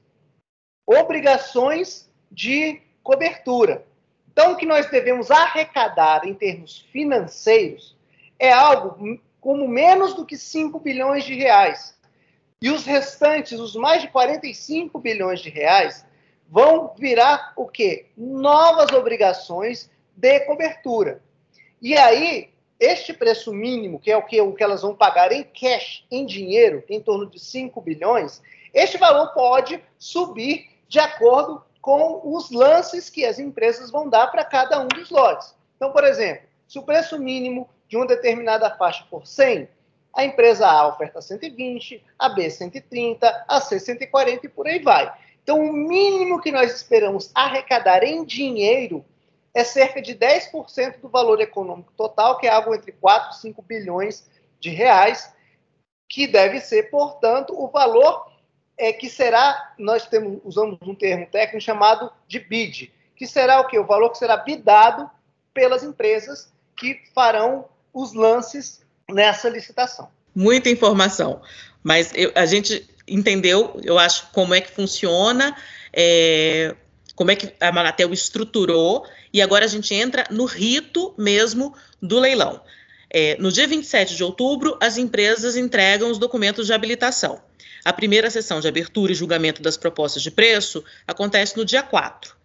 Obrigações 0.84 2.10
de 2.32 2.82
cobertura. 3.04 3.86
Então, 4.32 4.54
o 4.54 4.56
que 4.56 4.66
nós 4.66 4.90
devemos 4.90 5.30
arrecadar 5.30 6.26
em 6.26 6.34
termos 6.34 6.80
financeiros 6.92 7.96
é 8.40 8.52
algo 8.52 9.22
como 9.40 9.68
menos 9.68 10.16
do 10.16 10.26
que 10.26 10.36
5 10.36 10.80
bilhões 10.80 11.24
de 11.24 11.36
reais. 11.36 11.96
E 12.60 12.72
os 12.72 12.84
restantes, 12.84 13.60
os 13.60 13.76
mais 13.76 14.02
de 14.02 14.08
45 14.08 14.98
bilhões 14.98 15.40
de 15.40 15.52
reais, 15.52 16.04
vão 16.52 16.94
virar 16.98 17.54
o 17.56 17.66
quê? 17.66 18.08
Novas 18.18 18.92
obrigações 18.92 19.90
de 20.14 20.42
cobertura. 20.42 21.22
E 21.82 21.98
aí, 21.98 22.50
este 22.78 23.14
preço 23.14 23.54
mínimo, 23.54 24.00
que 24.00 24.12
é 24.12 24.18
o 24.18 24.24
que, 24.24 24.40
o 24.42 24.54
que 24.54 24.62
elas 24.62 24.82
vão 24.82 24.94
pagar 24.94 25.32
em 25.32 25.44
cash, 25.44 26.06
em 26.12 26.26
dinheiro, 26.26 26.84
em 26.90 27.02
torno 27.02 27.26
de 27.26 27.40
5 27.40 27.80
bilhões, 27.80 28.42
este 28.74 28.98
valor 28.98 29.34
pode 29.34 29.82
subir 29.98 30.70
de 30.90 31.00
acordo 31.00 31.64
com 31.82 32.22
os 32.24 32.52
lances 32.52 33.10
que 33.10 33.26
as 33.26 33.40
empresas 33.40 33.90
vão 33.90 34.10
dar 34.10 34.28
para 34.28 34.44
cada 34.44 34.80
um 34.80 34.88
dos 34.88 35.10
lotes. 35.10 35.56
Então, 35.78 35.92
por 35.92 36.04
exemplo, 36.04 36.44
se 36.68 36.78
o 36.78 36.84
preço 36.84 37.18
mínimo 37.18 37.70
de 37.88 37.96
uma 37.96 38.06
determinada 38.06 38.70
faixa 38.76 39.06
for 39.10 39.26
100, 39.26 39.68
a 40.14 40.26
empresa 40.26 40.68
A 40.68 40.88
oferta 40.90 41.22
120, 41.22 42.04
a 42.20 42.30
B 42.30 42.50
130, 42.50 43.46
a 43.48 43.62
C 43.62 43.80
140 43.80 44.46
e 44.46 44.50
por 44.50 44.68
aí 44.68 44.80
vai. 44.80 45.12
Então, 45.44 45.60
o 45.60 45.74
mínimo 45.74 46.42
que 46.42 46.52
nós 46.52 46.74
esperamos 46.74 47.32
arrecadar 47.34 48.04
em 48.04 48.24
dinheiro 48.24 49.04
é 49.54 49.64
cerca 49.64 50.02
de 50.02 50.16
10% 50.16 51.00
do 51.02 51.10
valor 51.10 51.42
econômico 51.42 51.92
total, 51.98 52.38
que 52.38 52.48
é 52.48 52.50
algo 52.50 52.74
entre 52.74 52.92
4 52.92 53.38
e 53.38 53.42
5 53.42 53.62
bilhões 53.62 54.30
de 54.60 54.70
reais, 54.70 55.34
que 56.08 56.28
deve 56.28 56.60
ser, 56.60 56.90
portanto, 56.90 57.54
o 57.58 57.68
valor 57.68 58.32
é 58.78 58.94
que 58.94 59.10
será, 59.10 59.74
nós 59.78 60.08
temos, 60.08 60.40
usamos 60.44 60.78
um 60.82 60.96
termo 60.96 61.26
técnico 61.28 61.64
chamado 61.64 62.12
de 62.28 62.40
bid, 62.40 62.92
que 63.16 63.28
será 63.28 63.60
o 63.60 63.68
que? 63.68 63.78
O 63.78 63.86
valor 63.86 64.10
que 64.10 64.18
será 64.18 64.38
bidado 64.38 65.10
pelas 65.54 65.84
empresas 65.84 66.52
que 66.76 67.02
farão 67.14 67.66
os 67.94 68.14
lances 68.14 68.82
nessa 69.10 69.50
licitação. 69.50 70.10
Muita 70.34 70.70
informação, 70.70 71.42
mas 71.84 72.12
eu, 72.16 72.32
a 72.36 72.46
gente 72.46 72.90
entendeu, 73.14 73.80
eu 73.84 74.00
acho, 74.00 74.28
como 74.32 74.54
é 74.54 74.62
que 74.62 74.72
funciona, 74.72 75.56
é, 75.94 76.76
como 77.16 77.32
é 77.32 77.36
que 77.36 77.54
a 77.60 77.72
Manatel 77.72 78.14
estruturou, 78.14 79.06
e 79.34 79.42
agora 79.42 79.66
a 79.66 79.68
gente 79.68 79.94
entra 79.94 80.26
no 80.32 80.46
rito 80.46 81.14
mesmo 81.18 81.76
do 82.02 82.20
leilão. 82.20 82.62
É, 83.14 83.36
no 83.40 83.52
dia 83.52 83.68
27 83.68 84.16
de 84.16 84.24
outubro, 84.24 84.78
as 84.82 84.98
empresas 84.98 85.58
entregam 85.58 86.10
os 86.10 86.18
documentos 86.18 86.66
de 86.66 86.74
habilitação. 86.74 87.42
A 87.84 87.92
primeira 87.92 88.30
sessão 88.30 88.60
de 88.62 88.68
abertura 88.68 89.12
e 89.12 89.16
julgamento 89.16 89.62
das 89.62 89.76
propostas 89.76 90.24
de 90.24 90.32
preço 90.32 90.84
acontece 91.06 91.58
no 91.58 91.66
dia 91.66 91.84
4. 91.84 92.42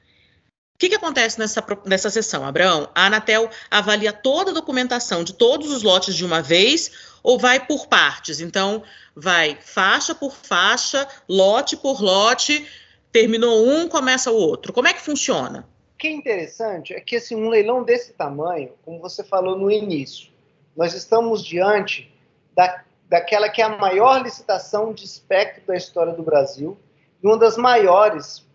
O 0.76 0.78
que, 0.78 0.90
que 0.90 0.94
acontece 0.94 1.38
nessa, 1.38 1.64
nessa 1.86 2.10
sessão, 2.10 2.44
Abraão? 2.44 2.90
A 2.94 3.06
Anatel 3.06 3.48
avalia 3.70 4.12
toda 4.12 4.50
a 4.50 4.54
documentação 4.54 5.24
de 5.24 5.32
todos 5.32 5.70
os 5.70 5.82
lotes 5.82 6.14
de 6.14 6.22
uma 6.22 6.42
vez 6.42 6.90
ou 7.26 7.40
vai 7.40 7.58
por 7.58 7.88
partes? 7.88 8.38
Então, 8.38 8.84
vai 9.12 9.58
faixa 9.60 10.14
por 10.14 10.32
faixa, 10.32 11.08
lote 11.28 11.76
por 11.76 12.00
lote, 12.00 12.64
terminou 13.10 13.66
um, 13.66 13.88
começa 13.88 14.30
o 14.30 14.36
outro. 14.36 14.72
Como 14.72 14.86
é 14.86 14.92
que 14.92 15.00
funciona? 15.00 15.68
O 15.94 15.98
que 15.98 16.06
é 16.06 16.12
interessante 16.12 16.94
é 16.94 17.00
que 17.00 17.16
assim, 17.16 17.34
um 17.34 17.48
leilão 17.48 17.82
desse 17.82 18.12
tamanho, 18.12 18.72
como 18.84 19.00
você 19.00 19.24
falou 19.24 19.58
no 19.58 19.68
início, 19.68 20.30
nós 20.76 20.94
estamos 20.94 21.44
diante 21.44 22.14
da, 22.54 22.84
daquela 23.08 23.48
que 23.48 23.60
é 23.60 23.64
a 23.64 23.76
maior 23.76 24.22
licitação 24.22 24.92
de 24.92 25.04
espectro 25.04 25.66
da 25.66 25.74
história 25.74 26.12
do 26.12 26.22
Brasil 26.22 26.78
e 27.20 27.26
uma 27.26 27.36
das 27.36 27.56
maiores 27.56 28.46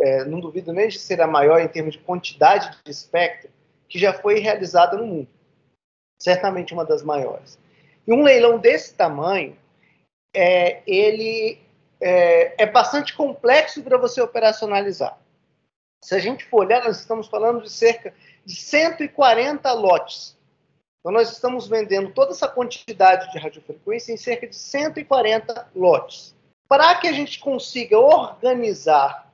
é, 0.00 0.24
não 0.24 0.38
duvido 0.38 0.72
nem 0.72 0.86
de 0.86 0.98
ser 1.00 1.20
a 1.20 1.26
maior 1.26 1.60
em 1.60 1.66
termos 1.66 1.94
de 1.94 1.98
quantidade 1.98 2.70
de 2.84 2.90
espectro 2.92 3.50
que 3.88 3.98
já 3.98 4.12
foi 4.12 4.38
realizada 4.38 4.96
no 4.96 5.06
mundo. 5.06 5.28
Certamente 6.20 6.72
uma 6.72 6.84
das 6.84 7.02
maiores. 7.02 7.58
E 8.06 8.12
um 8.12 8.22
leilão 8.22 8.58
desse 8.58 8.94
tamanho, 8.94 9.56
é, 10.34 10.82
ele 10.86 11.60
é, 12.00 12.62
é 12.64 12.66
bastante 12.66 13.14
complexo 13.14 13.82
para 13.82 13.96
você 13.96 14.20
operacionalizar. 14.20 15.18
Se 16.02 16.14
a 16.14 16.18
gente 16.18 16.44
for 16.44 16.66
olhar, 16.66 16.82
nós 16.82 16.98
estamos 16.98 17.28
falando 17.28 17.62
de 17.62 17.70
cerca 17.70 18.12
de 18.44 18.56
140 18.56 19.72
lotes. 19.72 20.36
Então, 20.98 21.12
nós 21.12 21.30
estamos 21.30 21.68
vendendo 21.68 22.12
toda 22.12 22.32
essa 22.32 22.48
quantidade 22.48 23.30
de 23.32 23.38
radiofrequência 23.38 24.12
em 24.12 24.16
cerca 24.16 24.46
de 24.48 24.56
140 24.56 25.70
lotes. 25.74 26.34
Para 26.68 26.94
que 26.96 27.06
a 27.06 27.12
gente 27.12 27.38
consiga 27.38 27.98
organizar 27.98 29.32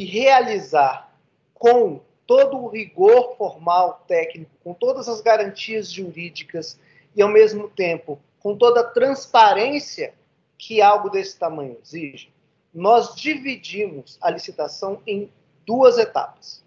e 0.00 0.04
realizar 0.04 1.12
com 1.54 2.00
todo 2.26 2.56
o 2.56 2.68
rigor 2.68 3.36
formal 3.36 4.04
técnico, 4.06 4.50
com 4.62 4.74
todas 4.74 5.08
as 5.08 5.20
garantias 5.20 5.90
jurídicas 5.90 6.78
e, 7.18 7.22
ao 7.22 7.28
mesmo 7.28 7.68
tempo, 7.68 8.20
com 8.38 8.56
toda 8.56 8.80
a 8.80 8.84
transparência 8.84 10.14
que 10.56 10.80
algo 10.80 11.10
desse 11.10 11.36
tamanho 11.36 11.76
exige, 11.82 12.32
nós 12.72 13.16
dividimos 13.16 14.16
a 14.20 14.30
licitação 14.30 15.02
em 15.04 15.28
duas 15.66 15.98
etapas. 15.98 16.62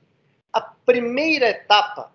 A 0.52 0.60
primeira 0.60 1.50
etapa 1.50 2.12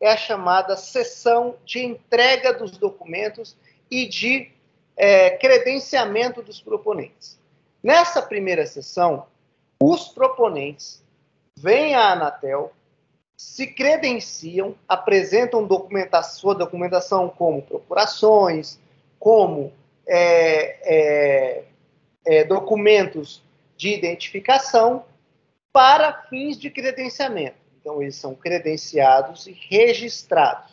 é 0.00 0.10
a 0.10 0.16
chamada 0.16 0.78
sessão 0.78 1.56
de 1.62 1.84
entrega 1.84 2.54
dos 2.54 2.70
documentos 2.78 3.54
e 3.90 4.06
de 4.06 4.50
é, 4.96 5.36
credenciamento 5.36 6.42
dos 6.42 6.62
proponentes. 6.62 7.38
Nessa 7.82 8.22
primeira 8.22 8.66
sessão, 8.66 9.26
os 9.78 10.08
proponentes 10.08 11.04
vêm 11.58 11.94
à 11.94 12.12
Anatel, 12.12 12.72
se 13.36 13.66
credenciam, 13.66 14.74
apresentam 14.88 15.66
documentação, 15.66 16.40
sua 16.40 16.54
documentação 16.54 17.28
como 17.28 17.62
procurações, 17.62 18.78
como 19.18 19.72
é, 20.06 20.78
é, 20.84 21.64
é, 22.26 22.44
documentos 22.44 23.42
de 23.76 23.92
identificação 23.92 25.04
para 25.72 26.12
fins 26.28 26.58
de 26.58 26.70
credenciamento. 26.70 27.56
Então, 27.80 28.00
eles 28.00 28.16
são 28.16 28.34
credenciados 28.34 29.46
e 29.46 29.52
registrados. 29.52 30.72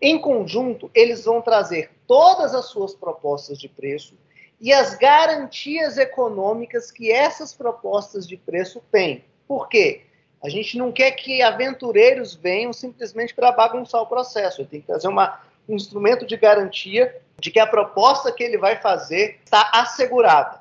Em 0.00 0.18
conjunto, 0.18 0.90
eles 0.94 1.24
vão 1.24 1.42
trazer 1.42 1.90
todas 2.06 2.54
as 2.54 2.66
suas 2.66 2.94
propostas 2.94 3.58
de 3.58 3.68
preço 3.68 4.14
e 4.60 4.72
as 4.72 4.94
garantias 4.96 5.98
econômicas 5.98 6.90
que 6.90 7.12
essas 7.12 7.54
propostas 7.54 8.26
de 8.26 8.36
preço 8.36 8.82
têm. 8.90 9.24
Por 9.46 9.68
quê? 9.68 10.02
A 10.42 10.48
gente 10.48 10.78
não 10.78 10.90
quer 10.90 11.10
que 11.12 11.42
aventureiros 11.42 12.34
venham 12.34 12.72
simplesmente 12.72 13.34
para 13.34 13.52
bagunçar 13.52 14.00
o 14.00 14.06
processo. 14.06 14.60
Ele 14.60 14.68
tem 14.68 14.80
que 14.80 14.86
trazer 14.86 15.08
uma, 15.08 15.40
um 15.68 15.74
instrumento 15.74 16.26
de 16.26 16.36
garantia 16.36 17.20
de 17.38 17.50
que 17.50 17.58
a 17.58 17.66
proposta 17.66 18.32
que 18.32 18.42
ele 18.42 18.56
vai 18.56 18.80
fazer 18.80 19.40
está 19.44 19.70
assegurada. 19.74 20.60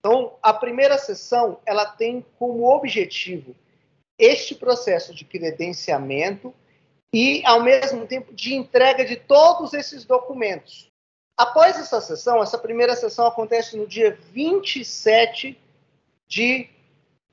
Então, 0.00 0.34
a 0.42 0.52
primeira 0.52 0.98
sessão 0.98 1.60
ela 1.64 1.86
tem 1.86 2.26
como 2.36 2.68
objetivo 2.68 3.54
este 4.18 4.54
processo 4.54 5.14
de 5.14 5.24
credenciamento 5.24 6.52
e, 7.14 7.44
ao 7.44 7.62
mesmo 7.62 8.06
tempo, 8.06 8.34
de 8.34 8.54
entrega 8.54 9.04
de 9.04 9.16
todos 9.16 9.72
esses 9.74 10.04
documentos. 10.04 10.88
Após 11.36 11.78
essa 11.78 12.00
sessão, 12.00 12.42
essa 12.42 12.58
primeira 12.58 12.96
sessão 12.96 13.26
acontece 13.26 13.76
no 13.76 13.86
dia 13.86 14.18
27 14.32 15.58
de 16.28 16.68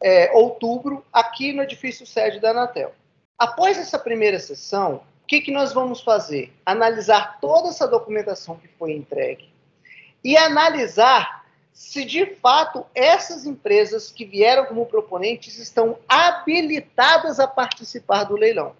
é, 0.01 0.32
outubro, 0.34 1.06
aqui 1.12 1.51
no 1.53 1.63
edifício 1.63 2.06
sede 2.06 2.39
da 2.39 2.51
Anatel. 2.51 2.94
Após 3.38 3.77
essa 3.77 3.98
primeira 3.98 4.39
sessão, 4.39 5.01
o 5.24 5.27
que, 5.27 5.41
que 5.41 5.51
nós 5.51 5.74
vamos 5.74 6.01
fazer? 6.01 6.53
Analisar 6.65 7.39
toda 7.39 7.70
essa 7.70 7.88
documentação 7.88 8.58
que 8.58 8.68
foi 8.68 8.94
entregue 8.94 9.50
e 10.24 10.36
analisar 10.38 11.46
se 11.72 12.03
de 12.03 12.25
fato 12.25 12.86
essas 12.94 13.46
empresas 13.46 14.12
que 14.12 14.25
vieram 14.25 14.65
como 14.65 14.86
proponentes 14.86 15.58
estão 15.58 15.98
habilitadas 16.10 17.39
a 17.39 17.48
participar 17.48 18.25
do 18.25 18.36
leilão. 18.36 18.75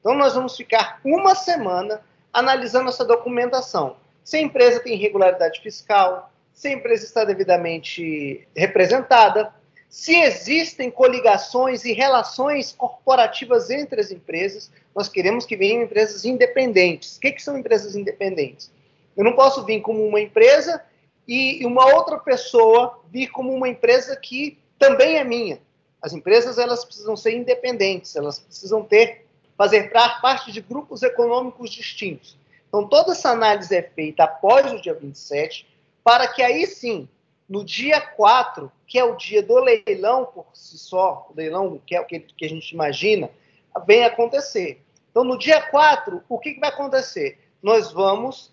Então, 0.00 0.14
nós 0.14 0.34
vamos 0.34 0.56
ficar 0.56 1.00
uma 1.04 1.34
semana 1.34 2.00
analisando 2.32 2.88
essa 2.88 3.04
documentação. 3.04 3.96
Se 4.24 4.38
a 4.38 4.40
empresa 4.40 4.80
tem 4.80 4.96
regularidade 4.96 5.60
fiscal, 5.60 6.32
se 6.54 6.68
a 6.68 6.72
empresa 6.72 7.04
está 7.04 7.24
devidamente 7.24 8.48
representada, 8.56 9.52
se 9.88 10.14
existem 10.14 10.90
coligações 10.90 11.84
e 11.84 11.92
relações 11.92 12.72
corporativas 12.72 13.70
entre 13.70 14.00
as 14.00 14.10
empresas, 14.10 14.70
nós 14.94 15.08
queremos 15.08 15.46
que 15.46 15.56
venham 15.56 15.82
empresas 15.82 16.24
independentes. 16.24 17.16
O 17.16 17.20
que, 17.20 17.32
que 17.32 17.42
são 17.42 17.56
empresas 17.56 17.96
independentes? 17.96 18.70
Eu 19.16 19.24
não 19.24 19.34
posso 19.34 19.64
vir 19.64 19.80
como 19.80 20.06
uma 20.06 20.20
empresa 20.20 20.82
e 21.26 21.64
uma 21.64 21.86
outra 21.94 22.18
pessoa 22.18 23.00
vir 23.10 23.28
como 23.28 23.52
uma 23.52 23.68
empresa 23.68 24.14
que 24.16 24.58
também 24.78 25.16
é 25.16 25.24
minha. 25.24 25.60
As 26.00 26.12
empresas 26.12 26.58
elas 26.58 26.84
precisam 26.84 27.16
ser 27.16 27.34
independentes, 27.34 28.14
elas 28.14 28.38
precisam 28.38 28.84
ter 28.84 29.26
fazer 29.56 29.90
parte 29.90 30.52
de 30.52 30.60
grupos 30.60 31.02
econômicos 31.02 31.70
distintos. 31.70 32.36
Então 32.68 32.86
toda 32.86 33.12
essa 33.12 33.30
análise 33.30 33.74
é 33.74 33.82
feita 33.82 34.24
após 34.24 34.72
o 34.72 34.80
dia 34.80 34.94
27, 34.94 35.66
para 36.04 36.28
que 36.28 36.42
aí 36.42 36.66
sim 36.66 37.08
no 37.48 37.64
dia 37.64 38.00
4, 38.00 38.70
que 38.86 38.98
é 38.98 39.04
o 39.04 39.16
dia 39.16 39.42
do 39.42 39.58
leilão 39.58 40.26
por 40.26 40.46
si 40.52 40.78
só, 40.78 41.26
o 41.30 41.34
leilão 41.34 41.80
que 41.86 41.94
é 41.94 42.00
o 42.00 42.04
que, 42.04 42.20
que 42.20 42.44
a 42.44 42.48
gente 42.48 42.72
imagina, 42.72 43.30
vem 43.86 44.04
acontecer. 44.04 44.84
Então, 45.10 45.24
no 45.24 45.38
dia 45.38 45.60
4, 45.62 46.22
o 46.28 46.38
que, 46.38 46.54
que 46.54 46.60
vai 46.60 46.68
acontecer? 46.68 47.38
Nós 47.62 47.90
vamos 47.90 48.52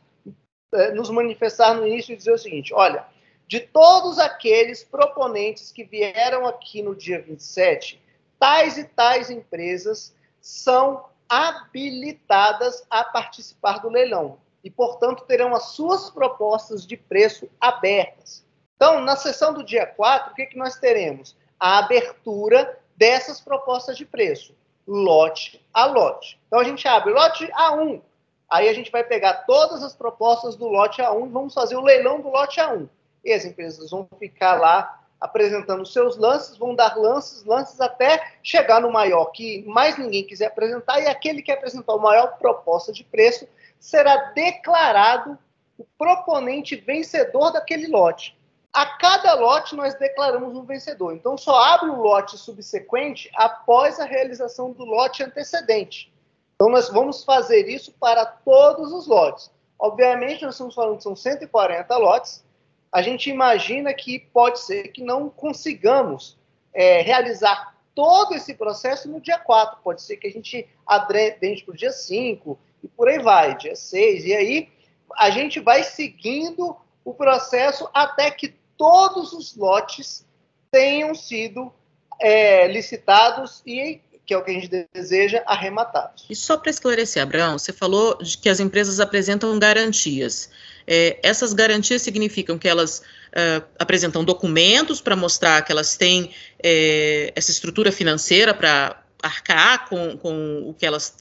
é, 0.73 0.91
nos 0.91 1.09
manifestar 1.09 1.73
no 1.73 1.85
início 1.85 2.13
e 2.13 2.17
dizer 2.17 2.31
o 2.31 2.37
seguinte: 2.37 2.73
olha, 2.73 3.05
de 3.47 3.59
todos 3.59 4.17
aqueles 4.17 4.83
proponentes 4.83 5.71
que 5.71 5.83
vieram 5.83 6.47
aqui 6.47 6.81
no 6.81 6.95
dia 6.95 7.21
27, 7.21 8.01
tais 8.39 8.77
e 8.77 8.85
tais 8.85 9.29
empresas 9.29 10.15
são 10.39 11.05
habilitadas 11.27 12.85
a 12.89 13.03
participar 13.03 13.79
do 13.79 13.89
leilão 13.89 14.39
e, 14.63 14.69
portanto, 14.69 15.25
terão 15.25 15.53
as 15.53 15.69
suas 15.69 16.09
propostas 16.09 16.85
de 16.85 16.95
preço 16.95 17.49
abertas. 17.59 18.44
Então, 18.75 19.00
na 19.01 19.15
sessão 19.15 19.53
do 19.53 19.63
dia 19.63 19.86
4, 19.86 20.32
o 20.32 20.36
que, 20.36 20.48
que 20.48 20.58
nós 20.58 20.77
teremos? 20.77 21.36
A 21.60 21.79
abertura 21.79 22.77
dessas 22.98 23.39
propostas 23.39 23.98
de 23.98 24.05
preço, 24.05 24.53
lote 24.86 25.65
a 25.74 25.86
lote. 25.86 26.39
Então, 26.48 26.60
a 26.60 26.63
gente 26.63 26.88
abre 26.88 27.13
lote 27.13 27.48
A1, 27.48 28.01
aí 28.50 28.67
a 28.67 28.74
gente 28.74 28.91
vai 28.91 29.03
pegar 29.03 29.46
todas 29.46 29.82
as 29.82 29.96
propostas 29.96 30.55
do 30.55 30.67
lote 30.67 31.01
A1 31.01 31.25
e 31.25 31.29
vamos 31.29 31.53
fazer 31.53 31.75
o 31.75 31.82
leilão 31.82 32.22
do 32.22 32.29
lote 32.29 32.60
A1. 32.60 32.89
E 33.24 33.32
as 33.32 33.46
empresas 33.46 33.91
vão 33.91 34.08
ficar 34.20 34.60
lá 34.60 35.01
apresentando 35.20 35.86
seus 35.86 36.17
lances, 36.17 36.58
vão 36.58 36.75
dar 36.75 36.96
lances, 36.98 37.44
lances 37.46 37.79
até 37.82 38.34
chegar 38.44 38.82
no 38.82 38.91
maior 38.91 39.25
que 39.27 39.63
mais 39.65 39.98
ninguém 39.98 40.25
quiser 40.25 40.48
apresentar 40.48 41.00
e 41.00 41.08
aquele 41.08 41.41
que 41.41 41.51
apresentar 41.51 41.94
a 41.94 41.98
maior 41.98 42.38
proposta 42.38 42.91
de 42.91 43.03
preço 43.03 43.48
será 43.79 44.15
declarado 44.34 45.38
o 45.77 45.86
proponente 45.98 46.75
vencedor 46.75 47.51
daquele 47.51 47.88
lote. 47.88 48.38
A 48.75 48.86
cada 48.86 49.36
lote 49.36 49.74
nós 49.74 49.94
declaramos 49.94 50.53
um 50.53 50.65
vencedor. 50.65 51.15
Então 51.15 51.38
só 51.38 51.55
abre 51.63 51.89
o 51.89 52.01
lote 52.01 52.38
subsequente 52.38 53.32
após 53.34 54.01
a 54.01 54.03
realização 54.03 54.74
do 54.74 54.84
lote 54.84 55.24
antecedente. 55.24 56.12
Então 56.55 56.70
nós 56.70 56.89
vamos 56.89 57.24
fazer 57.24 57.70
isso 57.70 57.94
para 57.94 58.25
todos 58.25 58.91
os 58.91 59.08
lotes. 59.08 59.50
Obviamente 59.79 60.44
nós 60.44 60.55
estamos 60.55 60.75
falando 60.75 60.98
que 60.98 61.03
são 61.03 61.15
140 61.15 61.96
lotes. 61.96 62.44
A 62.91 63.01
gente 63.01 63.29
imagina 63.29 63.94
que 63.94 64.20
pode 64.20 64.60
ser 64.60 64.89
que 64.89 65.01
não 65.01 65.29
consigamos 65.29 66.38
é, 66.74 67.00
realizar 67.00 67.77
todo 67.96 68.36
esse 68.36 68.55
processo 68.55 69.10
no 69.10 69.22
dia 69.22 69.39
4. 69.39 69.79
Pode 69.82 70.01
ser 70.01 70.17
que 70.17 70.27
a 70.27 70.32
gente 70.32 70.67
adrende 70.86 71.63
para 71.63 71.74
o 71.74 71.77
dia 71.77 71.94
5 71.94 72.60
e 72.84 72.89
por 72.89 73.08
aí 73.08 73.20
vai, 73.20 73.55
dia 73.55 73.74
6. 73.74 74.25
E 74.25 74.34
aí 74.34 74.70
a 75.15 75.29
gente 75.29 75.62
vai 75.62 75.82
seguindo 75.82 76.76
o 77.06 77.13
processo 77.13 77.89
até 77.93 78.30
que 78.30 78.54
todos 78.77 79.33
os 79.33 79.55
lotes 79.55 80.25
tenham 80.71 81.13
sido 81.15 81.71
é, 82.19 82.67
licitados 82.67 83.61
e 83.65 84.01
que 84.25 84.33
é 84.33 84.38
o 84.38 84.43
que 84.43 84.51
a 84.51 84.53
gente 84.55 84.88
deseja, 84.91 85.43
arrematados. 85.45 86.25
E 86.29 86.35
só 86.35 86.57
para 86.57 86.71
esclarecer, 86.71 87.21
Abraão, 87.21 87.59
você 87.59 87.71
falou 87.71 88.17
de 88.17 88.38
que 88.38 88.49
as 88.49 88.59
empresas 88.59 88.99
apresentam 88.99 89.57
garantias. 89.59 90.49
É, 90.88 91.19
essas 91.21 91.53
garantias 91.53 92.01
significam 92.01 92.57
que 92.57 92.67
elas 92.67 92.99
uh, 92.99 93.63
apresentam 93.77 94.23
documentos 94.23 94.99
para 94.99 95.15
mostrar 95.15 95.61
que 95.61 95.71
elas 95.71 95.95
têm 95.95 96.33
é, 96.61 97.31
essa 97.35 97.51
estrutura 97.51 97.91
financeira 97.91 98.53
para 98.53 99.03
arcar 99.21 99.88
com, 99.88 100.17
com 100.17 100.69
o 100.69 100.73
que 100.73 100.85
elas 100.85 101.17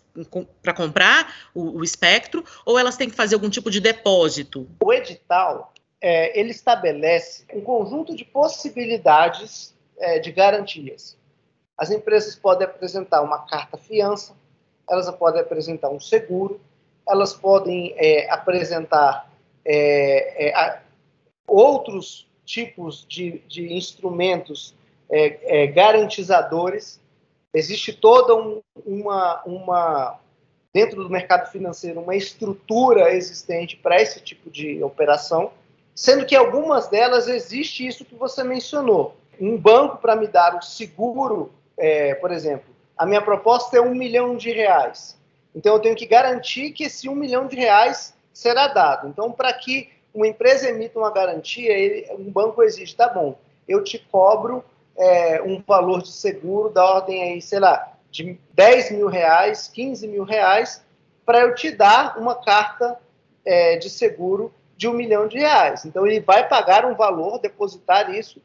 para 0.63 0.73
comprar 0.73 1.35
o, 1.53 1.81
o 1.81 1.85
espectro, 1.85 2.45
ou 2.65 2.79
elas 2.79 2.97
têm 2.97 3.11
que 3.11 3.17
fazer 3.17 3.35
algum 3.35 3.51
tipo 3.51 3.69
de 3.69 3.81
depósito? 3.81 4.69
O 4.81 4.93
edital 4.93 5.74
é, 6.05 6.39
ele 6.39 6.51
estabelece 6.51 7.47
um 7.51 7.63
conjunto 7.63 8.15
de 8.15 8.27
possibilidades 8.27 9.75
é, 9.97 10.19
de 10.19 10.31
garantias. 10.31 11.17
As 11.79 11.91
empresas 11.91 12.37
podem 12.37 12.67
apresentar 12.67 13.23
uma 13.23 13.47
carta 13.47 13.79
fiança, 13.79 14.35
elas 14.87 15.11
podem 15.13 15.41
apresentar 15.41 15.89
um 15.89 15.99
seguro, 15.99 16.61
elas 17.09 17.33
podem 17.33 17.95
é, 17.97 18.31
apresentar 18.31 19.33
é, 19.65 20.49
é, 20.49 20.55
a, 20.55 20.83
outros 21.49 22.29
tipos 22.45 23.07
de, 23.09 23.39
de 23.49 23.73
instrumentos 23.73 24.75
é, 25.09 25.67
garantizadores. 25.69 27.01
Existe 27.55 27.95
toda 27.95 28.37
um, 28.37 28.61
uma, 28.85 29.43
uma, 29.47 30.21
dentro 30.71 31.03
do 31.03 31.09
mercado 31.09 31.51
financeiro, 31.51 32.03
uma 32.03 32.15
estrutura 32.15 33.15
existente 33.15 33.75
para 33.75 34.03
esse 34.03 34.21
tipo 34.21 34.51
de 34.51 34.83
operação 34.83 35.51
sendo 35.95 36.27
que 36.27 36.35
algumas 36.35 36.89
delas 36.89 37.29
existe 37.29 37.87
isso 37.87 38.05
que 38.05 38.15
você 38.15 38.43
mencionou. 38.43 39.17
Um 39.41 39.57
banco 39.57 39.99
para 39.99 40.17
me 40.17 40.27
dar 40.27 40.57
o 40.57 40.63
seguro, 40.63 41.53
é, 41.77 42.15
por 42.15 42.33
exemplo, 42.33 42.75
a 42.97 43.05
minha 43.07 43.23
proposta 43.23 43.77
é 43.77 43.81
um 43.81 43.95
milhão 43.95 44.37
de 44.37 44.51
reais. 44.51 45.19
Então 45.55 45.75
eu 45.75 45.81
tenho 45.81 45.97
que 45.97 46.07
garantir 46.07 46.73
que 46.73 46.85
esse 46.85 47.09
um 47.09 47.15
milhão 47.15 47.47
de 47.47 47.57
reais 47.57 48.15
será 48.33 48.69
dado. 48.69 49.09
Então, 49.09 49.31
para 49.31 49.53
que 49.53 49.91
uma 50.13 50.27
empresa 50.27 50.69
emita 50.69 50.99
uma 50.99 51.11
garantia, 51.11 51.73
ele, 51.73 52.07
um 52.19 52.31
banco 52.31 52.63
exige, 52.63 52.95
tá 52.95 53.09
bom, 53.09 53.37
eu 53.67 53.83
te 53.83 53.99
cobro 53.99 54.65
é, 54.97 55.43
um 55.43 55.63
valor 55.63 56.03
de 56.03 56.13
seguro 56.13 56.71
da 56.71 56.85
ordem 56.85 57.23
aí, 57.23 57.43
sei 57.43 57.59
lá, 57.61 57.93
de 58.11 58.39
10 58.53 58.93
mil 58.93 59.09
reais, 59.09 59.69
15 59.69 60.07
mil 60.07 60.25
reais, 60.25 60.85
para 61.27 61.41
eu 61.41 61.55
te 61.55 61.71
dar 61.71 62.19
uma 62.19 62.35
carta 62.35 62.99
é, 63.45 63.77
de 63.77 63.91
seguro 63.91 64.53
de 64.77 64.89
um 64.89 64.93
milhão 64.93 65.29
de 65.29 65.39
reais. 65.39 65.85
Então, 65.85 66.07
ele 66.07 66.21
vai 66.21 66.49
pagar 66.49 66.85
um 66.85 66.95
valor, 66.95 67.39
depositar 67.39 68.15
isso, 68.15 68.41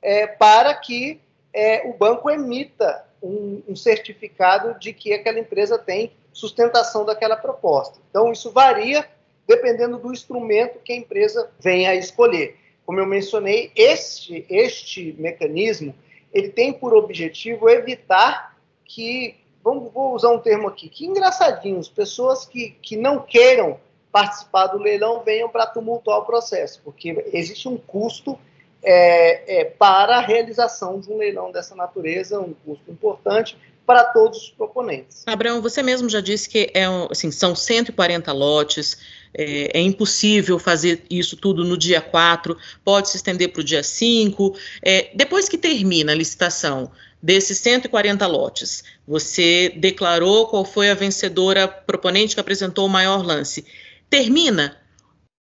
é, 0.00 0.26
para 0.26 0.74
que 0.74 1.20
é, 1.52 1.88
o 1.88 1.92
banco 1.94 2.30
emita 2.30 3.04
um, 3.22 3.62
um, 3.68 3.76
certificado 3.76 4.78
de 4.78 4.92
que 4.92 5.12
aquela 5.12 5.38
empresa 5.38 5.78
tem 5.78 6.12
sustentação 6.32 7.04
daquela 7.04 7.36
proposta. 7.36 7.98
Então, 8.10 8.32
isso 8.32 8.50
varia 8.50 9.06
dependendo 9.46 9.98
do 9.98 10.12
instrumento 10.12 10.78
que 10.80 10.92
a 10.92 10.96
empresa 10.96 11.50
venha 11.60 11.90
a 11.90 11.94
escolher. 11.94 12.56
Como 12.84 12.98
eu 12.98 13.06
mencionei, 13.06 13.70
este, 13.74 14.44
este 14.48 15.14
mecanismo 15.18 15.94
ele 16.32 16.48
tem 16.48 16.72
por 16.72 16.92
objetivo 16.92 17.70
evitar 17.70 18.58
que, 18.84 19.36
vamos, 19.62 19.92
vou 19.92 20.14
usar 20.14 20.30
um 20.30 20.38
termo 20.38 20.66
aqui, 20.68 20.88
que 20.88 21.06
engraçadinhos, 21.06 21.88
pessoas 21.88 22.44
que, 22.44 22.70
que 22.82 22.96
não 22.96 23.20
queiram 23.20 23.78
participar 24.14 24.68
do 24.68 24.78
leilão 24.78 25.24
venham 25.24 25.48
para 25.48 25.66
tumultuar 25.66 26.20
o 26.20 26.24
processo, 26.24 26.80
porque 26.84 27.30
existe 27.32 27.68
um 27.68 27.76
custo 27.76 28.38
é, 28.80 29.62
é, 29.62 29.64
para 29.64 30.18
a 30.18 30.20
realização 30.20 31.00
de 31.00 31.10
um 31.10 31.16
leilão 31.16 31.50
dessa 31.50 31.74
natureza, 31.74 32.38
um 32.38 32.54
custo 32.64 32.88
importante 32.88 33.58
para 33.84 34.04
todos 34.04 34.44
os 34.44 34.50
proponentes. 34.50 35.24
Abraão, 35.26 35.60
você 35.60 35.82
mesmo 35.82 36.08
já 36.08 36.20
disse 36.20 36.48
que 36.48 36.70
é, 36.72 36.84
assim, 37.10 37.32
são 37.32 37.56
140 37.56 38.32
lotes, 38.32 38.98
é, 39.34 39.76
é, 39.76 39.80
impossível 39.80 40.60
fazer 40.60 41.02
isso 41.10 41.36
tudo 41.36 41.64
no 41.64 41.76
dia 41.76 42.00
4, 42.00 42.56
pode 42.84 43.08
se 43.08 43.16
estender 43.16 43.48
para 43.52 43.62
o 43.62 43.64
dia 43.64 43.82
5. 43.82 44.56
É, 44.80 45.10
depois 45.12 45.48
que 45.48 45.58
termina 45.58 46.12
a 46.12 46.14
licitação 46.14 46.88
desses 47.20 47.58
140 47.58 48.24
lotes, 48.28 48.84
você 49.08 49.70
declarou 49.76 50.46
qual 50.46 50.64
foi 50.64 50.88
a 50.88 50.94
vencedora 50.94 51.66
proponente 51.66 52.34
que 52.34 52.40
apresentou 52.40 52.86
o 52.86 52.88
maior 52.88 53.26
lance 53.26 53.66
termina? 54.08 54.80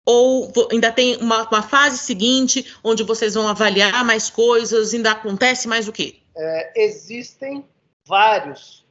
Ou 0.04 0.52
ainda 0.70 0.92
tem 0.92 1.16
uma, 1.16 1.48
uma, 1.48 1.62
fase 1.62 1.98
seguinte 1.98 2.76
onde 2.82 3.02
vocês 3.02 3.34
vão 3.34 3.48
avaliar 3.48 4.04
mais 4.04 4.30
coisas? 4.30 4.94
Ainda 4.94 5.10
acontece 5.10 5.66
mais 5.66 5.88
o 5.88 5.92
quê? 5.92 6.20
É, 6.36 6.84
existem 6.84 7.64
vários 8.06 8.84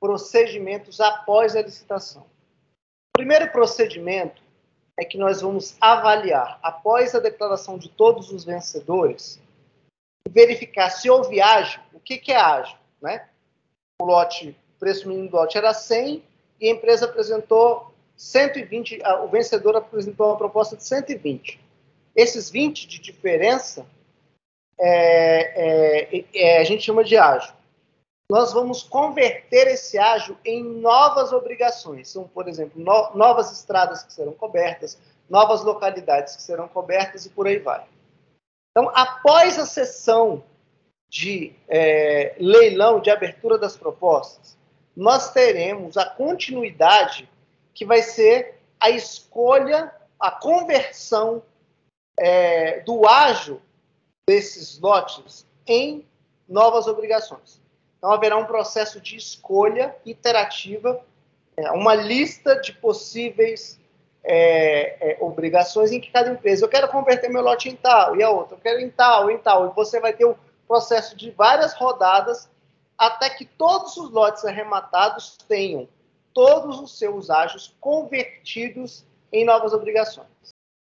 procedimentos 0.00 0.98
após 1.00 1.54
a 1.54 1.62
licitação. 1.62 2.22
O 2.22 3.18
primeiro 3.18 3.50
procedimento 3.52 4.42
é 4.98 5.04
que 5.04 5.18
nós 5.18 5.40
vamos 5.42 5.76
avaliar, 5.80 6.58
após 6.62 7.14
a 7.14 7.20
declaração 7.20 7.78
de 7.78 7.88
todos 7.88 8.30
os 8.32 8.44
vencedores, 8.44 9.40
verificar 10.28 10.90
se 10.90 11.10
houve 11.10 11.40
ágio. 11.40 11.80
O 11.92 12.00
que, 12.00 12.18
que 12.18 12.32
é 12.32 12.36
ágio? 12.36 12.76
Né? 13.00 13.28
O 14.00 14.06
lote, 14.06 14.56
o 14.76 14.78
preço 14.78 15.08
mínimo 15.08 15.28
do 15.28 15.36
lote 15.36 15.58
era 15.58 15.74
100 15.74 16.22
e 16.60 16.68
a 16.68 16.70
empresa 16.70 17.04
apresentou 17.04 17.91
120, 18.16 19.00
o 19.22 19.28
vencedor 19.28 19.76
apresentou 19.76 20.28
uma 20.28 20.36
proposta 20.36 20.76
de 20.76 20.84
120. 20.84 21.60
Esses 22.14 22.50
20 22.50 22.86
de 22.86 23.00
diferença 23.00 23.86
é, 24.78 26.18
é, 26.18 26.24
é, 26.34 26.58
a 26.58 26.64
gente 26.64 26.82
chama 26.82 27.04
de 27.04 27.16
ágio. 27.16 27.54
Nós 28.30 28.52
vamos 28.52 28.82
converter 28.82 29.68
esse 29.68 29.98
ágio 29.98 30.38
em 30.44 30.62
novas 30.62 31.32
obrigações. 31.32 32.08
São, 32.08 32.24
por 32.24 32.48
exemplo, 32.48 32.82
no, 32.82 33.14
novas 33.14 33.52
estradas 33.52 34.02
que 34.02 34.12
serão 34.12 34.32
cobertas, 34.32 34.98
novas 35.28 35.62
localidades 35.62 36.36
que 36.36 36.42
serão 36.42 36.68
cobertas 36.68 37.26
e 37.26 37.30
por 37.30 37.46
aí 37.46 37.58
vai. 37.58 37.84
Então, 38.70 38.90
após 38.94 39.58
a 39.58 39.66
sessão 39.66 40.42
de 41.08 41.52
é, 41.68 42.34
leilão, 42.38 43.00
de 43.00 43.10
abertura 43.10 43.58
das 43.58 43.76
propostas, 43.76 44.56
nós 44.96 45.30
teremos 45.32 45.96
a 45.96 46.06
continuidade 46.06 47.28
que 47.74 47.84
vai 47.84 48.02
ser 48.02 48.60
a 48.78 48.90
escolha, 48.90 49.92
a 50.18 50.30
conversão 50.30 51.42
é, 52.18 52.80
do 52.80 53.06
ágio 53.06 53.60
desses 54.26 54.78
lotes 54.78 55.46
em 55.66 56.06
novas 56.48 56.86
obrigações. 56.86 57.60
Então, 57.98 58.12
haverá 58.12 58.36
um 58.36 58.46
processo 58.46 59.00
de 59.00 59.16
escolha 59.16 59.94
iterativa, 60.04 61.04
é, 61.56 61.70
uma 61.70 61.94
lista 61.94 62.60
de 62.60 62.72
possíveis 62.72 63.80
é, 64.24 65.12
é, 65.12 65.18
obrigações 65.20 65.92
em 65.92 66.00
que 66.00 66.10
cada 66.10 66.30
empresa, 66.30 66.64
eu 66.64 66.68
quero 66.68 66.88
converter 66.88 67.28
meu 67.28 67.42
lote 67.42 67.68
em 67.68 67.76
tal, 67.76 68.16
e 68.16 68.22
a 68.22 68.30
outra, 68.30 68.56
eu 68.56 68.60
quero 68.60 68.80
em 68.80 68.90
tal, 68.90 69.30
em 69.30 69.38
tal, 69.38 69.66
e 69.66 69.74
você 69.74 70.00
vai 70.00 70.12
ter 70.12 70.24
o 70.24 70.36
processo 70.66 71.16
de 71.16 71.30
várias 71.30 71.74
rodadas 71.74 72.48
até 72.96 73.30
que 73.30 73.44
todos 73.44 73.96
os 73.96 74.10
lotes 74.10 74.44
arrematados 74.44 75.36
tenham 75.48 75.88
todos 76.34 76.80
os 76.80 76.98
seus 76.98 77.30
ágios 77.30 77.74
convertidos 77.80 79.04
em 79.32 79.44
novas 79.44 79.72
obrigações. 79.72 80.26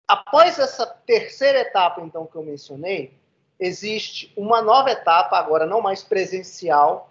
Após 0.09 0.59
essa 0.59 0.87
terceira 0.87 1.61
etapa, 1.61 2.01
então, 2.03 2.27
que 2.27 2.37
eu 2.37 2.43
mencionei, 2.43 3.15
existe 3.59 4.33
uma 4.37 4.61
nova 4.61 4.91
etapa, 4.91 5.39
agora 5.39 5.67
não 5.67 5.81
mais 5.81 6.03
presencial, 6.03 7.11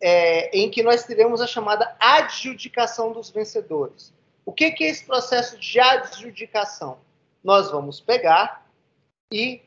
é, 0.00 0.50
em 0.56 0.68
que 0.68 0.82
nós 0.82 1.04
teremos 1.04 1.40
a 1.40 1.46
chamada 1.46 1.94
adjudicação 2.00 3.12
dos 3.12 3.30
vencedores. 3.30 4.12
O 4.44 4.52
que, 4.52 4.72
que 4.72 4.84
é 4.84 4.88
esse 4.88 5.04
processo 5.04 5.56
de 5.58 5.78
adjudicação? 5.78 6.98
Nós 7.42 7.70
vamos 7.70 8.00
pegar 8.00 8.66
e 9.32 9.62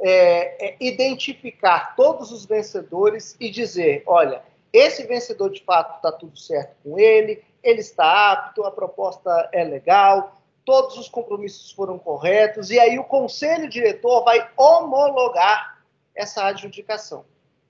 é, 0.00 0.68
é, 0.68 0.76
identificar 0.80 1.94
todos 1.94 2.32
os 2.32 2.44
vencedores 2.46 3.36
e 3.38 3.50
dizer: 3.50 4.02
olha, 4.06 4.42
esse 4.74 5.06
vencedor 5.06 5.50
de 5.50 5.62
fato 5.62 5.96
está 5.96 6.10
tudo 6.10 6.36
certo 6.36 6.74
com 6.82 6.98
ele, 6.98 7.44
ele 7.62 7.80
está 7.80 8.32
apto, 8.32 8.64
a 8.64 8.72
proposta 8.72 9.48
é 9.52 9.62
legal, 9.62 10.36
todos 10.64 10.98
os 10.98 11.08
compromissos 11.08 11.70
foram 11.70 11.96
corretos, 11.96 12.70
e 12.70 12.80
aí 12.80 12.98
o 12.98 13.04
conselho 13.04 13.68
diretor 13.68 14.24
vai 14.24 14.50
homologar 14.56 15.78
essa 16.12 16.46
adjudicação. 16.46 17.20
O 17.20 17.24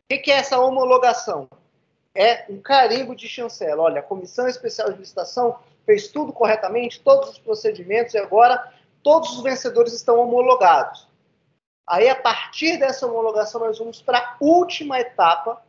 que 0.09 0.31
é 0.31 0.37
essa 0.37 0.59
homologação? 0.59 1.49
É 2.15 2.47
um 2.49 2.61
carimbo 2.61 3.15
de 3.15 3.29
chancela. 3.29 3.83
Olha, 3.83 4.01
a 4.01 4.03
Comissão 4.03 4.47
Especial 4.47 4.93
de 4.93 4.99
Licitação 4.99 5.59
fez 5.85 6.09
tudo 6.09 6.33
corretamente, 6.33 7.01
todos 7.01 7.31
os 7.31 7.39
procedimentos, 7.39 8.15
e 8.15 8.19
agora 8.19 8.73
todos 9.03 9.37
os 9.37 9.43
vencedores 9.43 9.93
estão 9.93 10.19
homologados. 10.21 11.07
Aí, 11.87 12.09
a 12.09 12.15
partir 12.15 12.79
dessa 12.79 13.07
homologação, 13.07 13.61
nós 13.61 13.79
vamos 13.79 14.01
para 14.01 14.19
a 14.19 14.37
última 14.41 14.99
etapa, 15.01 15.63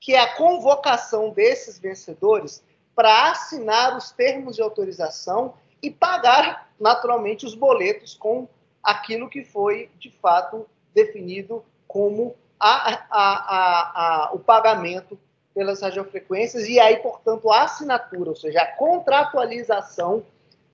que 0.00 0.14
é 0.14 0.20
a 0.20 0.34
convocação 0.34 1.30
desses 1.30 1.78
vencedores 1.78 2.62
para 2.94 3.30
assinar 3.30 3.96
os 3.96 4.10
termos 4.10 4.56
de 4.56 4.62
autorização 4.62 5.54
e 5.82 5.90
pagar, 5.90 6.70
naturalmente, 6.80 7.44
os 7.44 7.54
boletos 7.54 8.14
com 8.14 8.48
aquilo 8.82 9.28
que 9.28 9.44
foi, 9.44 9.90
de 9.98 10.10
fato, 10.10 10.66
definido 10.94 11.64
como 11.86 12.34
a, 12.58 12.94
a, 13.10 14.28
a, 14.30 14.30
o 14.32 14.38
pagamento 14.38 15.18
pelas 15.54 15.80
radiofrequências 15.80 16.68
e 16.68 16.78
aí, 16.78 16.98
portanto, 16.98 17.50
a 17.50 17.64
assinatura, 17.64 18.30
ou 18.30 18.36
seja, 18.36 18.60
a 18.60 18.72
contratualização 18.76 20.24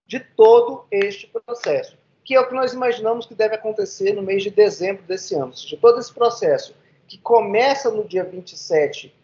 de 0.07 0.21
todo 0.21 0.85
este 0.91 1.27
processo, 1.27 1.97
que 2.25 2.35
é 2.35 2.41
o 2.41 2.47
que 2.47 2.55
nós 2.55 2.73
imaginamos 2.73 3.27
que 3.27 3.35
deve 3.35 3.55
acontecer 3.55 4.13
no 4.13 4.23
mês 4.23 4.43
de 4.43 4.51
dezembro 4.51 5.03
desse 5.05 5.35
ano. 5.35 5.47
Ou 5.47 5.57
seja, 5.57 5.79
todo 5.81 5.99
esse 5.99 6.13
processo 6.13 6.75
que 7.13 7.19
começa 7.19 7.91
no 7.91 8.05
dia 8.05 8.25
27, 8.25 9.15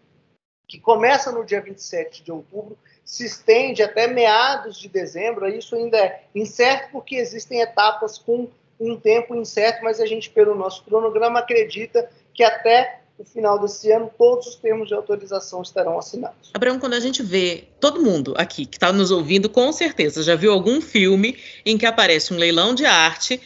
que 0.68 0.79
começa 0.79 1.33
no 1.33 1.42
dia 1.42 1.59
27 1.59 2.22
de 2.22 2.31
outubro, 2.31 2.77
se 3.03 3.24
estende 3.24 3.83
até 3.83 4.07
meados 4.07 4.79
de 4.79 4.90
dezembro, 4.90 5.48
isso 5.48 5.74
ainda 5.74 5.96
é 5.96 6.24
incerto 6.35 6.90
porque 6.92 7.16
existem 7.16 7.62
etapas 7.62 8.18
com 8.18 8.46
um 8.79 8.94
tempo 8.94 9.35
incerto, 9.35 9.83
mas 9.83 10.01
a 10.01 10.05
gente, 10.05 10.29
pelo 10.29 10.55
nosso 10.55 10.85
cronograma, 10.85 11.38
acredita 11.38 12.11
que 12.35 12.44
até 12.44 13.01
no 13.18 13.24
final 13.24 13.59
desse 13.59 13.90
ano, 13.90 14.11
todos 14.18 14.48
os 14.48 14.57
termos 14.57 14.88
de 14.88 14.94
autorização 14.94 15.62
estarão 15.62 15.98
assinados. 15.98 16.51
Abraão, 16.53 16.79
quando 16.79 16.92
a 16.92 17.01
gente 17.01 17.22
vê 17.22 17.64
todo 17.81 18.03
mundo 18.03 18.35
aqui 18.37 18.66
que 18.66 18.77
está 18.77 18.92
nos 18.92 19.11
ouvindo, 19.11 19.48
com 19.48 19.72
certeza 19.72 20.22
já 20.22 20.37
viu 20.37 20.53
algum 20.53 20.83
filme 20.83 21.38
em 21.64 21.79
que 21.79 21.87
aparece 21.87 22.35
um 22.35 22.37
leilão 22.37 22.74
de 22.74 22.85
arte 22.85 23.40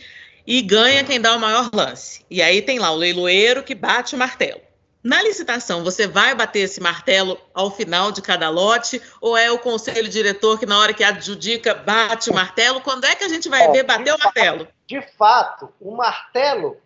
e 0.46 0.62
ganha 0.62 1.04
quem 1.04 1.20
dá 1.20 1.36
o 1.36 1.40
maior 1.40 1.70
lance. 1.72 2.24
E 2.30 2.42
aí 2.42 2.62
tem 2.62 2.78
lá 2.78 2.90
o 2.90 2.96
leiloeiro 2.96 3.62
que 3.62 3.74
bate 3.74 4.14
o 4.14 4.18
martelo. 4.18 4.60
Na 5.02 5.20
licitação, 5.20 5.82
você 5.82 6.06
vai 6.06 6.32
bater 6.32 6.60
esse 6.60 6.80
martelo 6.80 7.36
ao 7.52 7.72
final 7.72 8.12
de 8.12 8.22
cada 8.22 8.48
lote 8.48 9.02
ou 9.20 9.36
é 9.36 9.50
o 9.50 9.58
conselho 9.58 10.08
diretor 10.08 10.60
que, 10.60 10.66
na 10.66 10.78
hora 10.78 10.94
que 10.94 11.02
adjudica, 11.02 11.74
bate 11.74 12.30
o 12.30 12.34
martelo? 12.34 12.80
Quando 12.80 13.04
é 13.04 13.16
que 13.16 13.24
a 13.24 13.28
gente 13.28 13.48
vai 13.48 13.64
é, 13.64 13.72
ver 13.72 13.82
bater 13.82 14.14
o 14.14 14.18
martelo? 14.18 14.68
De 14.86 15.02
fato, 15.16 15.72
o 15.80 15.96
martelo 15.96 16.76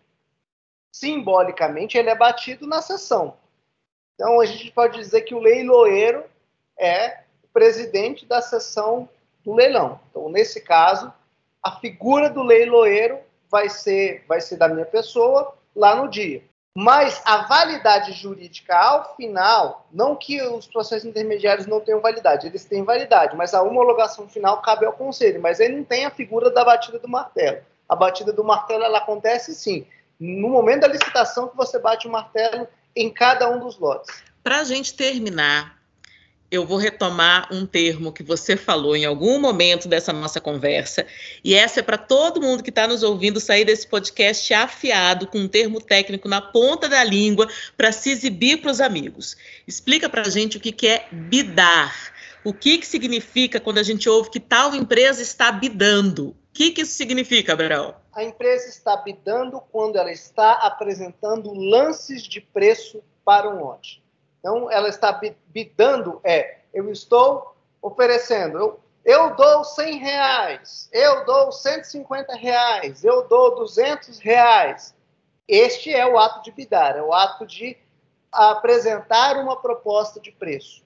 simbolicamente, 0.91 1.95
ele 1.95 2.09
é 2.09 2.15
batido 2.15 2.65
na 2.65 2.81
sessão. 2.81 3.37
Então, 4.15 4.41
a 4.41 4.45
gente 4.47 4.71
pode 4.71 4.97
dizer 4.97 5.21
que 5.21 5.35
o 5.35 5.39
leiloeiro 5.39 6.23
é 6.75 7.19
o 7.43 7.47
presidente 7.53 8.25
da 8.25 8.41
sessão 8.41 9.07
do 9.45 9.53
leilão. 9.53 9.99
Então, 10.09 10.27
nesse 10.27 10.59
caso, 10.59 11.13
a 11.61 11.79
figura 11.79 12.31
do 12.31 12.41
leiloeiro 12.41 13.19
vai 13.49 13.69
ser, 13.69 14.23
vai 14.27 14.41
ser 14.41 14.57
da 14.57 14.67
minha 14.67 14.85
pessoa 14.85 15.53
lá 15.75 15.95
no 15.95 16.07
dia. 16.07 16.43
Mas 16.79 17.19
a 17.25 17.37
validade 17.37 18.11
jurídica 18.11 18.77
ao 18.77 19.15
final, 19.15 19.87
não 19.91 20.15
que 20.15 20.39
os 20.43 20.67
processos 20.67 21.05
intermediários 21.05 21.65
não 21.65 21.79
tenham 21.79 21.99
validade, 21.99 22.45
eles 22.45 22.65
têm 22.65 22.83
validade, 22.83 23.35
mas 23.35 23.55
a 23.55 23.63
homologação 23.63 24.29
final 24.29 24.61
cabe 24.61 24.85
ao 24.85 24.93
conselho, 24.93 25.41
mas 25.41 25.59
ele 25.59 25.77
não 25.77 25.83
tem 25.83 26.05
a 26.05 26.11
figura 26.11 26.51
da 26.51 26.63
batida 26.63 26.99
do 26.99 27.07
martelo. 27.07 27.63
A 27.89 27.95
batida 27.95 28.31
do 28.31 28.43
martelo 28.43 28.83
ela 28.83 28.99
acontece 28.99 29.55
sim, 29.55 29.87
no 30.19 30.49
momento 30.49 30.81
da 30.81 30.87
licitação 30.87 31.47
que 31.47 31.57
você 31.57 31.79
bate 31.79 32.07
o 32.07 32.11
martelo 32.11 32.67
em 32.95 33.09
cada 33.09 33.49
um 33.49 33.59
dos 33.59 33.79
lotes. 33.79 34.23
Para 34.43 34.59
a 34.59 34.63
gente 34.63 34.95
terminar, 34.95 35.76
eu 36.49 36.65
vou 36.65 36.77
retomar 36.77 37.47
um 37.51 37.65
termo 37.65 38.11
que 38.11 38.23
você 38.23 38.55
falou 38.55 38.95
em 38.95 39.05
algum 39.05 39.39
momento 39.39 39.87
dessa 39.87 40.13
nossa 40.13 40.39
conversa, 40.39 41.05
e 41.43 41.53
essa 41.53 41.79
é 41.79 41.83
para 41.83 41.97
todo 41.97 42.41
mundo 42.41 42.63
que 42.63 42.69
está 42.69 42.87
nos 42.87 43.03
ouvindo 43.03 43.39
sair 43.39 43.65
desse 43.65 43.87
podcast 43.87 44.53
afiado 44.53 45.27
com 45.27 45.39
um 45.39 45.47
termo 45.47 45.81
técnico 45.81 46.27
na 46.27 46.41
ponta 46.41 46.87
da 46.87 47.03
língua 47.03 47.47
para 47.75 47.91
se 47.91 48.11
exibir 48.11 48.61
para 48.61 48.71
os 48.71 48.81
amigos. 48.81 49.35
Explica 49.67 50.09
para 50.09 50.21
a 50.21 50.29
gente 50.29 50.57
o 50.57 50.59
que, 50.59 50.71
que 50.71 50.87
é 50.87 51.07
bidar. 51.11 52.13
O 52.43 52.53
que, 52.53 52.77
que 52.77 52.87
significa 52.87 53.59
quando 53.59 53.79
a 53.79 53.83
gente 53.83 54.07
ouve 54.07 54.29
que 54.29 54.39
tal 54.39 54.73
empresa 54.73 55.21
está 55.21 55.51
bidando? 55.51 56.29
O 56.29 56.35
que, 56.53 56.71
que 56.71 56.81
isso 56.81 56.93
significa, 56.93 57.53
Abraão? 57.53 57.93
a 58.17 58.23
empresa 58.23 58.67
está 58.67 58.97
bidando 58.97 59.61
quando 59.71 59.95
ela 59.95 60.11
está 60.11 60.53
apresentando 60.53 61.53
lances 61.53 62.23
de 62.23 62.41
preço 62.41 63.03
para 63.23 63.47
um 63.47 63.63
lote. 63.63 64.03
Então, 64.47 64.71
ela 64.71 64.87
está 64.87 65.11
bidando, 65.47 66.21
é, 66.23 66.59
eu 66.73 66.89
estou 66.89 67.53
oferecendo, 67.81 68.57
eu, 68.57 68.79
eu 69.03 69.35
dou 69.35 69.65
100 69.65 69.97
reais, 69.97 70.89
eu 70.93 71.25
dou 71.25 71.51
150 71.51 72.33
reais, 72.33 73.03
eu 73.03 73.27
dou 73.27 73.55
200 73.55 74.19
reais. 74.19 74.95
Este 75.45 75.93
é 75.93 76.07
o 76.07 76.17
ato 76.17 76.41
de 76.43 76.51
bidar, 76.53 76.95
é 76.95 77.01
o 77.01 77.11
ato 77.11 77.45
de 77.45 77.75
apresentar 78.31 79.35
uma 79.35 79.57
proposta 79.57 80.17
de 80.17 80.31
preço 80.31 80.81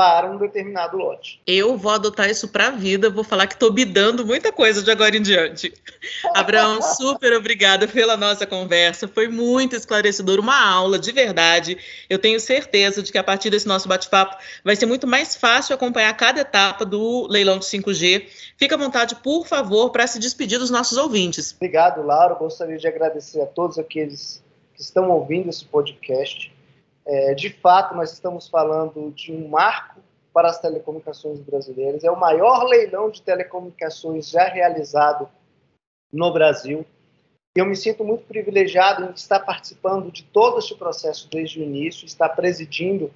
para 0.00 0.30
um 0.30 0.38
determinado 0.38 0.96
lote. 0.96 1.42
Eu 1.46 1.76
vou 1.76 1.92
adotar 1.92 2.30
isso 2.30 2.48
para 2.48 2.68
a 2.68 2.70
vida, 2.70 3.10
vou 3.10 3.22
falar 3.22 3.46
que 3.46 3.52
estou 3.52 3.70
bidando 3.70 4.24
muita 4.24 4.50
coisa 4.50 4.82
de 4.82 4.90
agora 4.90 5.14
em 5.14 5.20
diante. 5.20 5.74
Abraão, 6.34 6.80
super 6.80 7.34
obrigada 7.34 7.86
pela 7.86 8.16
nossa 8.16 8.46
conversa, 8.46 9.06
foi 9.06 9.28
muito 9.28 9.76
esclarecedor, 9.76 10.40
uma 10.40 10.58
aula 10.58 10.98
de 10.98 11.12
verdade. 11.12 11.76
Eu 12.08 12.18
tenho 12.18 12.40
certeza 12.40 13.02
de 13.02 13.12
que 13.12 13.18
a 13.18 13.22
partir 13.22 13.50
desse 13.50 13.68
nosso 13.68 13.86
bate-papo 13.86 14.42
vai 14.64 14.74
ser 14.74 14.86
muito 14.86 15.06
mais 15.06 15.36
fácil 15.36 15.74
acompanhar 15.74 16.16
cada 16.16 16.40
etapa 16.40 16.86
do 16.86 17.26
leilão 17.28 17.58
de 17.58 17.66
5G. 17.66 18.26
Fica 18.56 18.76
à 18.76 18.78
vontade, 18.78 19.16
por 19.16 19.46
favor, 19.46 19.90
para 19.90 20.06
se 20.06 20.18
despedir 20.18 20.58
dos 20.58 20.70
nossos 20.70 20.96
ouvintes. 20.96 21.52
Obrigado, 21.54 22.02
Laura. 22.02 22.32
Gostaria 22.36 22.78
de 22.78 22.88
agradecer 22.88 23.42
a 23.42 23.46
todos 23.46 23.78
aqueles 23.78 24.42
que 24.74 24.80
estão 24.80 25.10
ouvindo 25.10 25.50
esse 25.50 25.66
podcast. 25.66 26.50
É, 27.12 27.34
de 27.34 27.50
fato, 27.50 27.92
nós 27.96 28.12
estamos 28.12 28.48
falando 28.48 29.10
de 29.10 29.32
um 29.32 29.48
marco 29.48 30.00
para 30.32 30.48
as 30.48 30.60
telecomunicações 30.60 31.40
brasileiras. 31.40 32.04
É 32.04 32.10
o 32.10 32.16
maior 32.16 32.62
leilão 32.62 33.10
de 33.10 33.20
telecomunicações 33.20 34.30
já 34.30 34.44
realizado 34.44 35.28
no 36.12 36.32
Brasil. 36.32 36.86
Eu 37.56 37.66
me 37.66 37.74
sinto 37.74 38.04
muito 38.04 38.22
privilegiado 38.26 39.06
em 39.06 39.10
estar 39.10 39.40
participando 39.40 40.12
de 40.12 40.22
todo 40.22 40.60
este 40.60 40.76
processo 40.76 41.28
desde 41.28 41.58
o 41.58 41.64
início, 41.64 42.06
estar 42.06 42.28
presidindo 42.28 43.10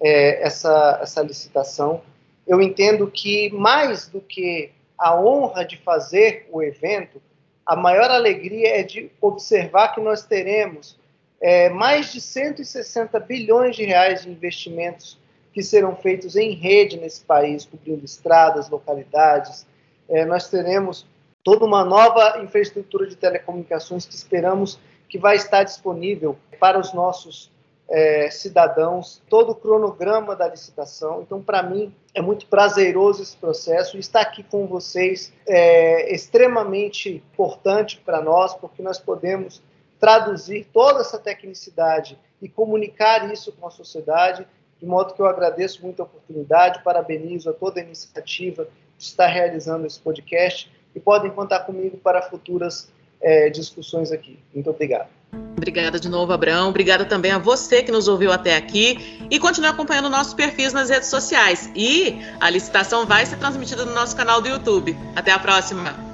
é, 0.00 0.46
essa, 0.46 1.00
essa 1.02 1.20
licitação. 1.20 2.02
Eu 2.46 2.62
entendo 2.62 3.10
que, 3.10 3.50
mais 3.50 4.06
do 4.06 4.20
que 4.20 4.70
a 4.96 5.20
honra 5.20 5.64
de 5.64 5.76
fazer 5.76 6.46
o 6.52 6.62
evento, 6.62 7.20
a 7.66 7.74
maior 7.74 8.12
alegria 8.12 8.78
é 8.78 8.84
de 8.84 9.10
observar 9.20 9.92
que 9.92 10.00
nós 10.00 10.22
teremos 10.22 10.99
é, 11.40 11.68
mais 11.70 12.12
de 12.12 12.20
160 12.20 13.18
bilhões 13.20 13.74
de 13.74 13.84
reais 13.84 14.22
de 14.22 14.30
investimentos 14.30 15.18
que 15.52 15.62
serão 15.62 15.96
feitos 15.96 16.36
em 16.36 16.52
rede 16.52 16.96
nesse 16.96 17.22
país, 17.22 17.64
cobrindo 17.64 18.04
estradas, 18.04 18.68
localidades. 18.68 19.66
É, 20.08 20.24
nós 20.24 20.48
teremos 20.48 21.06
toda 21.42 21.64
uma 21.64 21.84
nova 21.84 22.40
infraestrutura 22.42 23.06
de 23.06 23.16
telecomunicações 23.16 24.04
que 24.04 24.14
esperamos 24.14 24.78
que 25.08 25.18
vai 25.18 25.36
estar 25.36 25.64
disponível 25.64 26.38
para 26.60 26.78
os 26.78 26.92
nossos 26.92 27.50
é, 27.88 28.30
cidadãos, 28.30 29.20
todo 29.28 29.50
o 29.50 29.54
cronograma 29.54 30.36
da 30.36 30.46
licitação. 30.46 31.22
Então, 31.22 31.42
para 31.42 31.62
mim, 31.62 31.92
é 32.14 32.22
muito 32.22 32.46
prazeroso 32.46 33.20
esse 33.22 33.36
processo 33.36 33.96
e 33.96 34.00
estar 34.00 34.20
aqui 34.20 34.44
com 34.44 34.66
vocês 34.66 35.32
é 35.46 36.14
extremamente 36.14 37.10
importante 37.10 38.00
para 38.04 38.22
nós, 38.22 38.54
porque 38.54 38.80
nós 38.80 39.00
podemos 39.00 39.60
traduzir 40.00 40.66
toda 40.72 41.00
essa 41.00 41.18
tecnicidade 41.18 42.18
e 42.40 42.48
comunicar 42.48 43.30
isso 43.30 43.52
com 43.52 43.66
a 43.66 43.70
sociedade, 43.70 44.46
de 44.80 44.86
modo 44.86 45.12
que 45.12 45.20
eu 45.20 45.26
agradeço 45.26 45.82
muito 45.82 46.00
a 46.00 46.06
oportunidade, 46.06 46.82
parabenizo 46.82 47.50
a 47.50 47.52
toda 47.52 47.80
a 47.80 47.82
iniciativa 47.84 48.66
de 48.96 49.04
estar 49.04 49.26
realizando 49.26 49.86
esse 49.86 50.00
podcast 50.00 50.72
e 50.94 50.98
podem 50.98 51.30
contar 51.30 51.60
comigo 51.60 51.98
para 51.98 52.22
futuras 52.22 52.90
é, 53.20 53.50
discussões 53.50 54.10
aqui. 54.10 54.38
Muito 54.54 54.70
obrigado. 54.70 55.08
Obrigada 55.56 56.00
de 56.00 56.08
novo, 56.08 56.32
Abraão. 56.32 56.70
Obrigada 56.70 57.04
também 57.04 57.30
a 57.30 57.38
você 57.38 57.82
que 57.82 57.92
nos 57.92 58.08
ouviu 58.08 58.32
até 58.32 58.56
aqui 58.56 59.26
e 59.30 59.38
continue 59.38 59.68
acompanhando 59.68 60.08
nossos 60.08 60.32
perfis 60.32 60.72
nas 60.72 60.88
redes 60.88 61.08
sociais. 61.08 61.70
E 61.76 62.18
a 62.40 62.48
licitação 62.48 63.06
vai 63.06 63.26
ser 63.26 63.36
transmitida 63.36 63.84
no 63.84 63.92
nosso 63.92 64.16
canal 64.16 64.40
do 64.40 64.48
YouTube. 64.48 64.96
Até 65.14 65.30
a 65.30 65.38
próxima! 65.38 66.09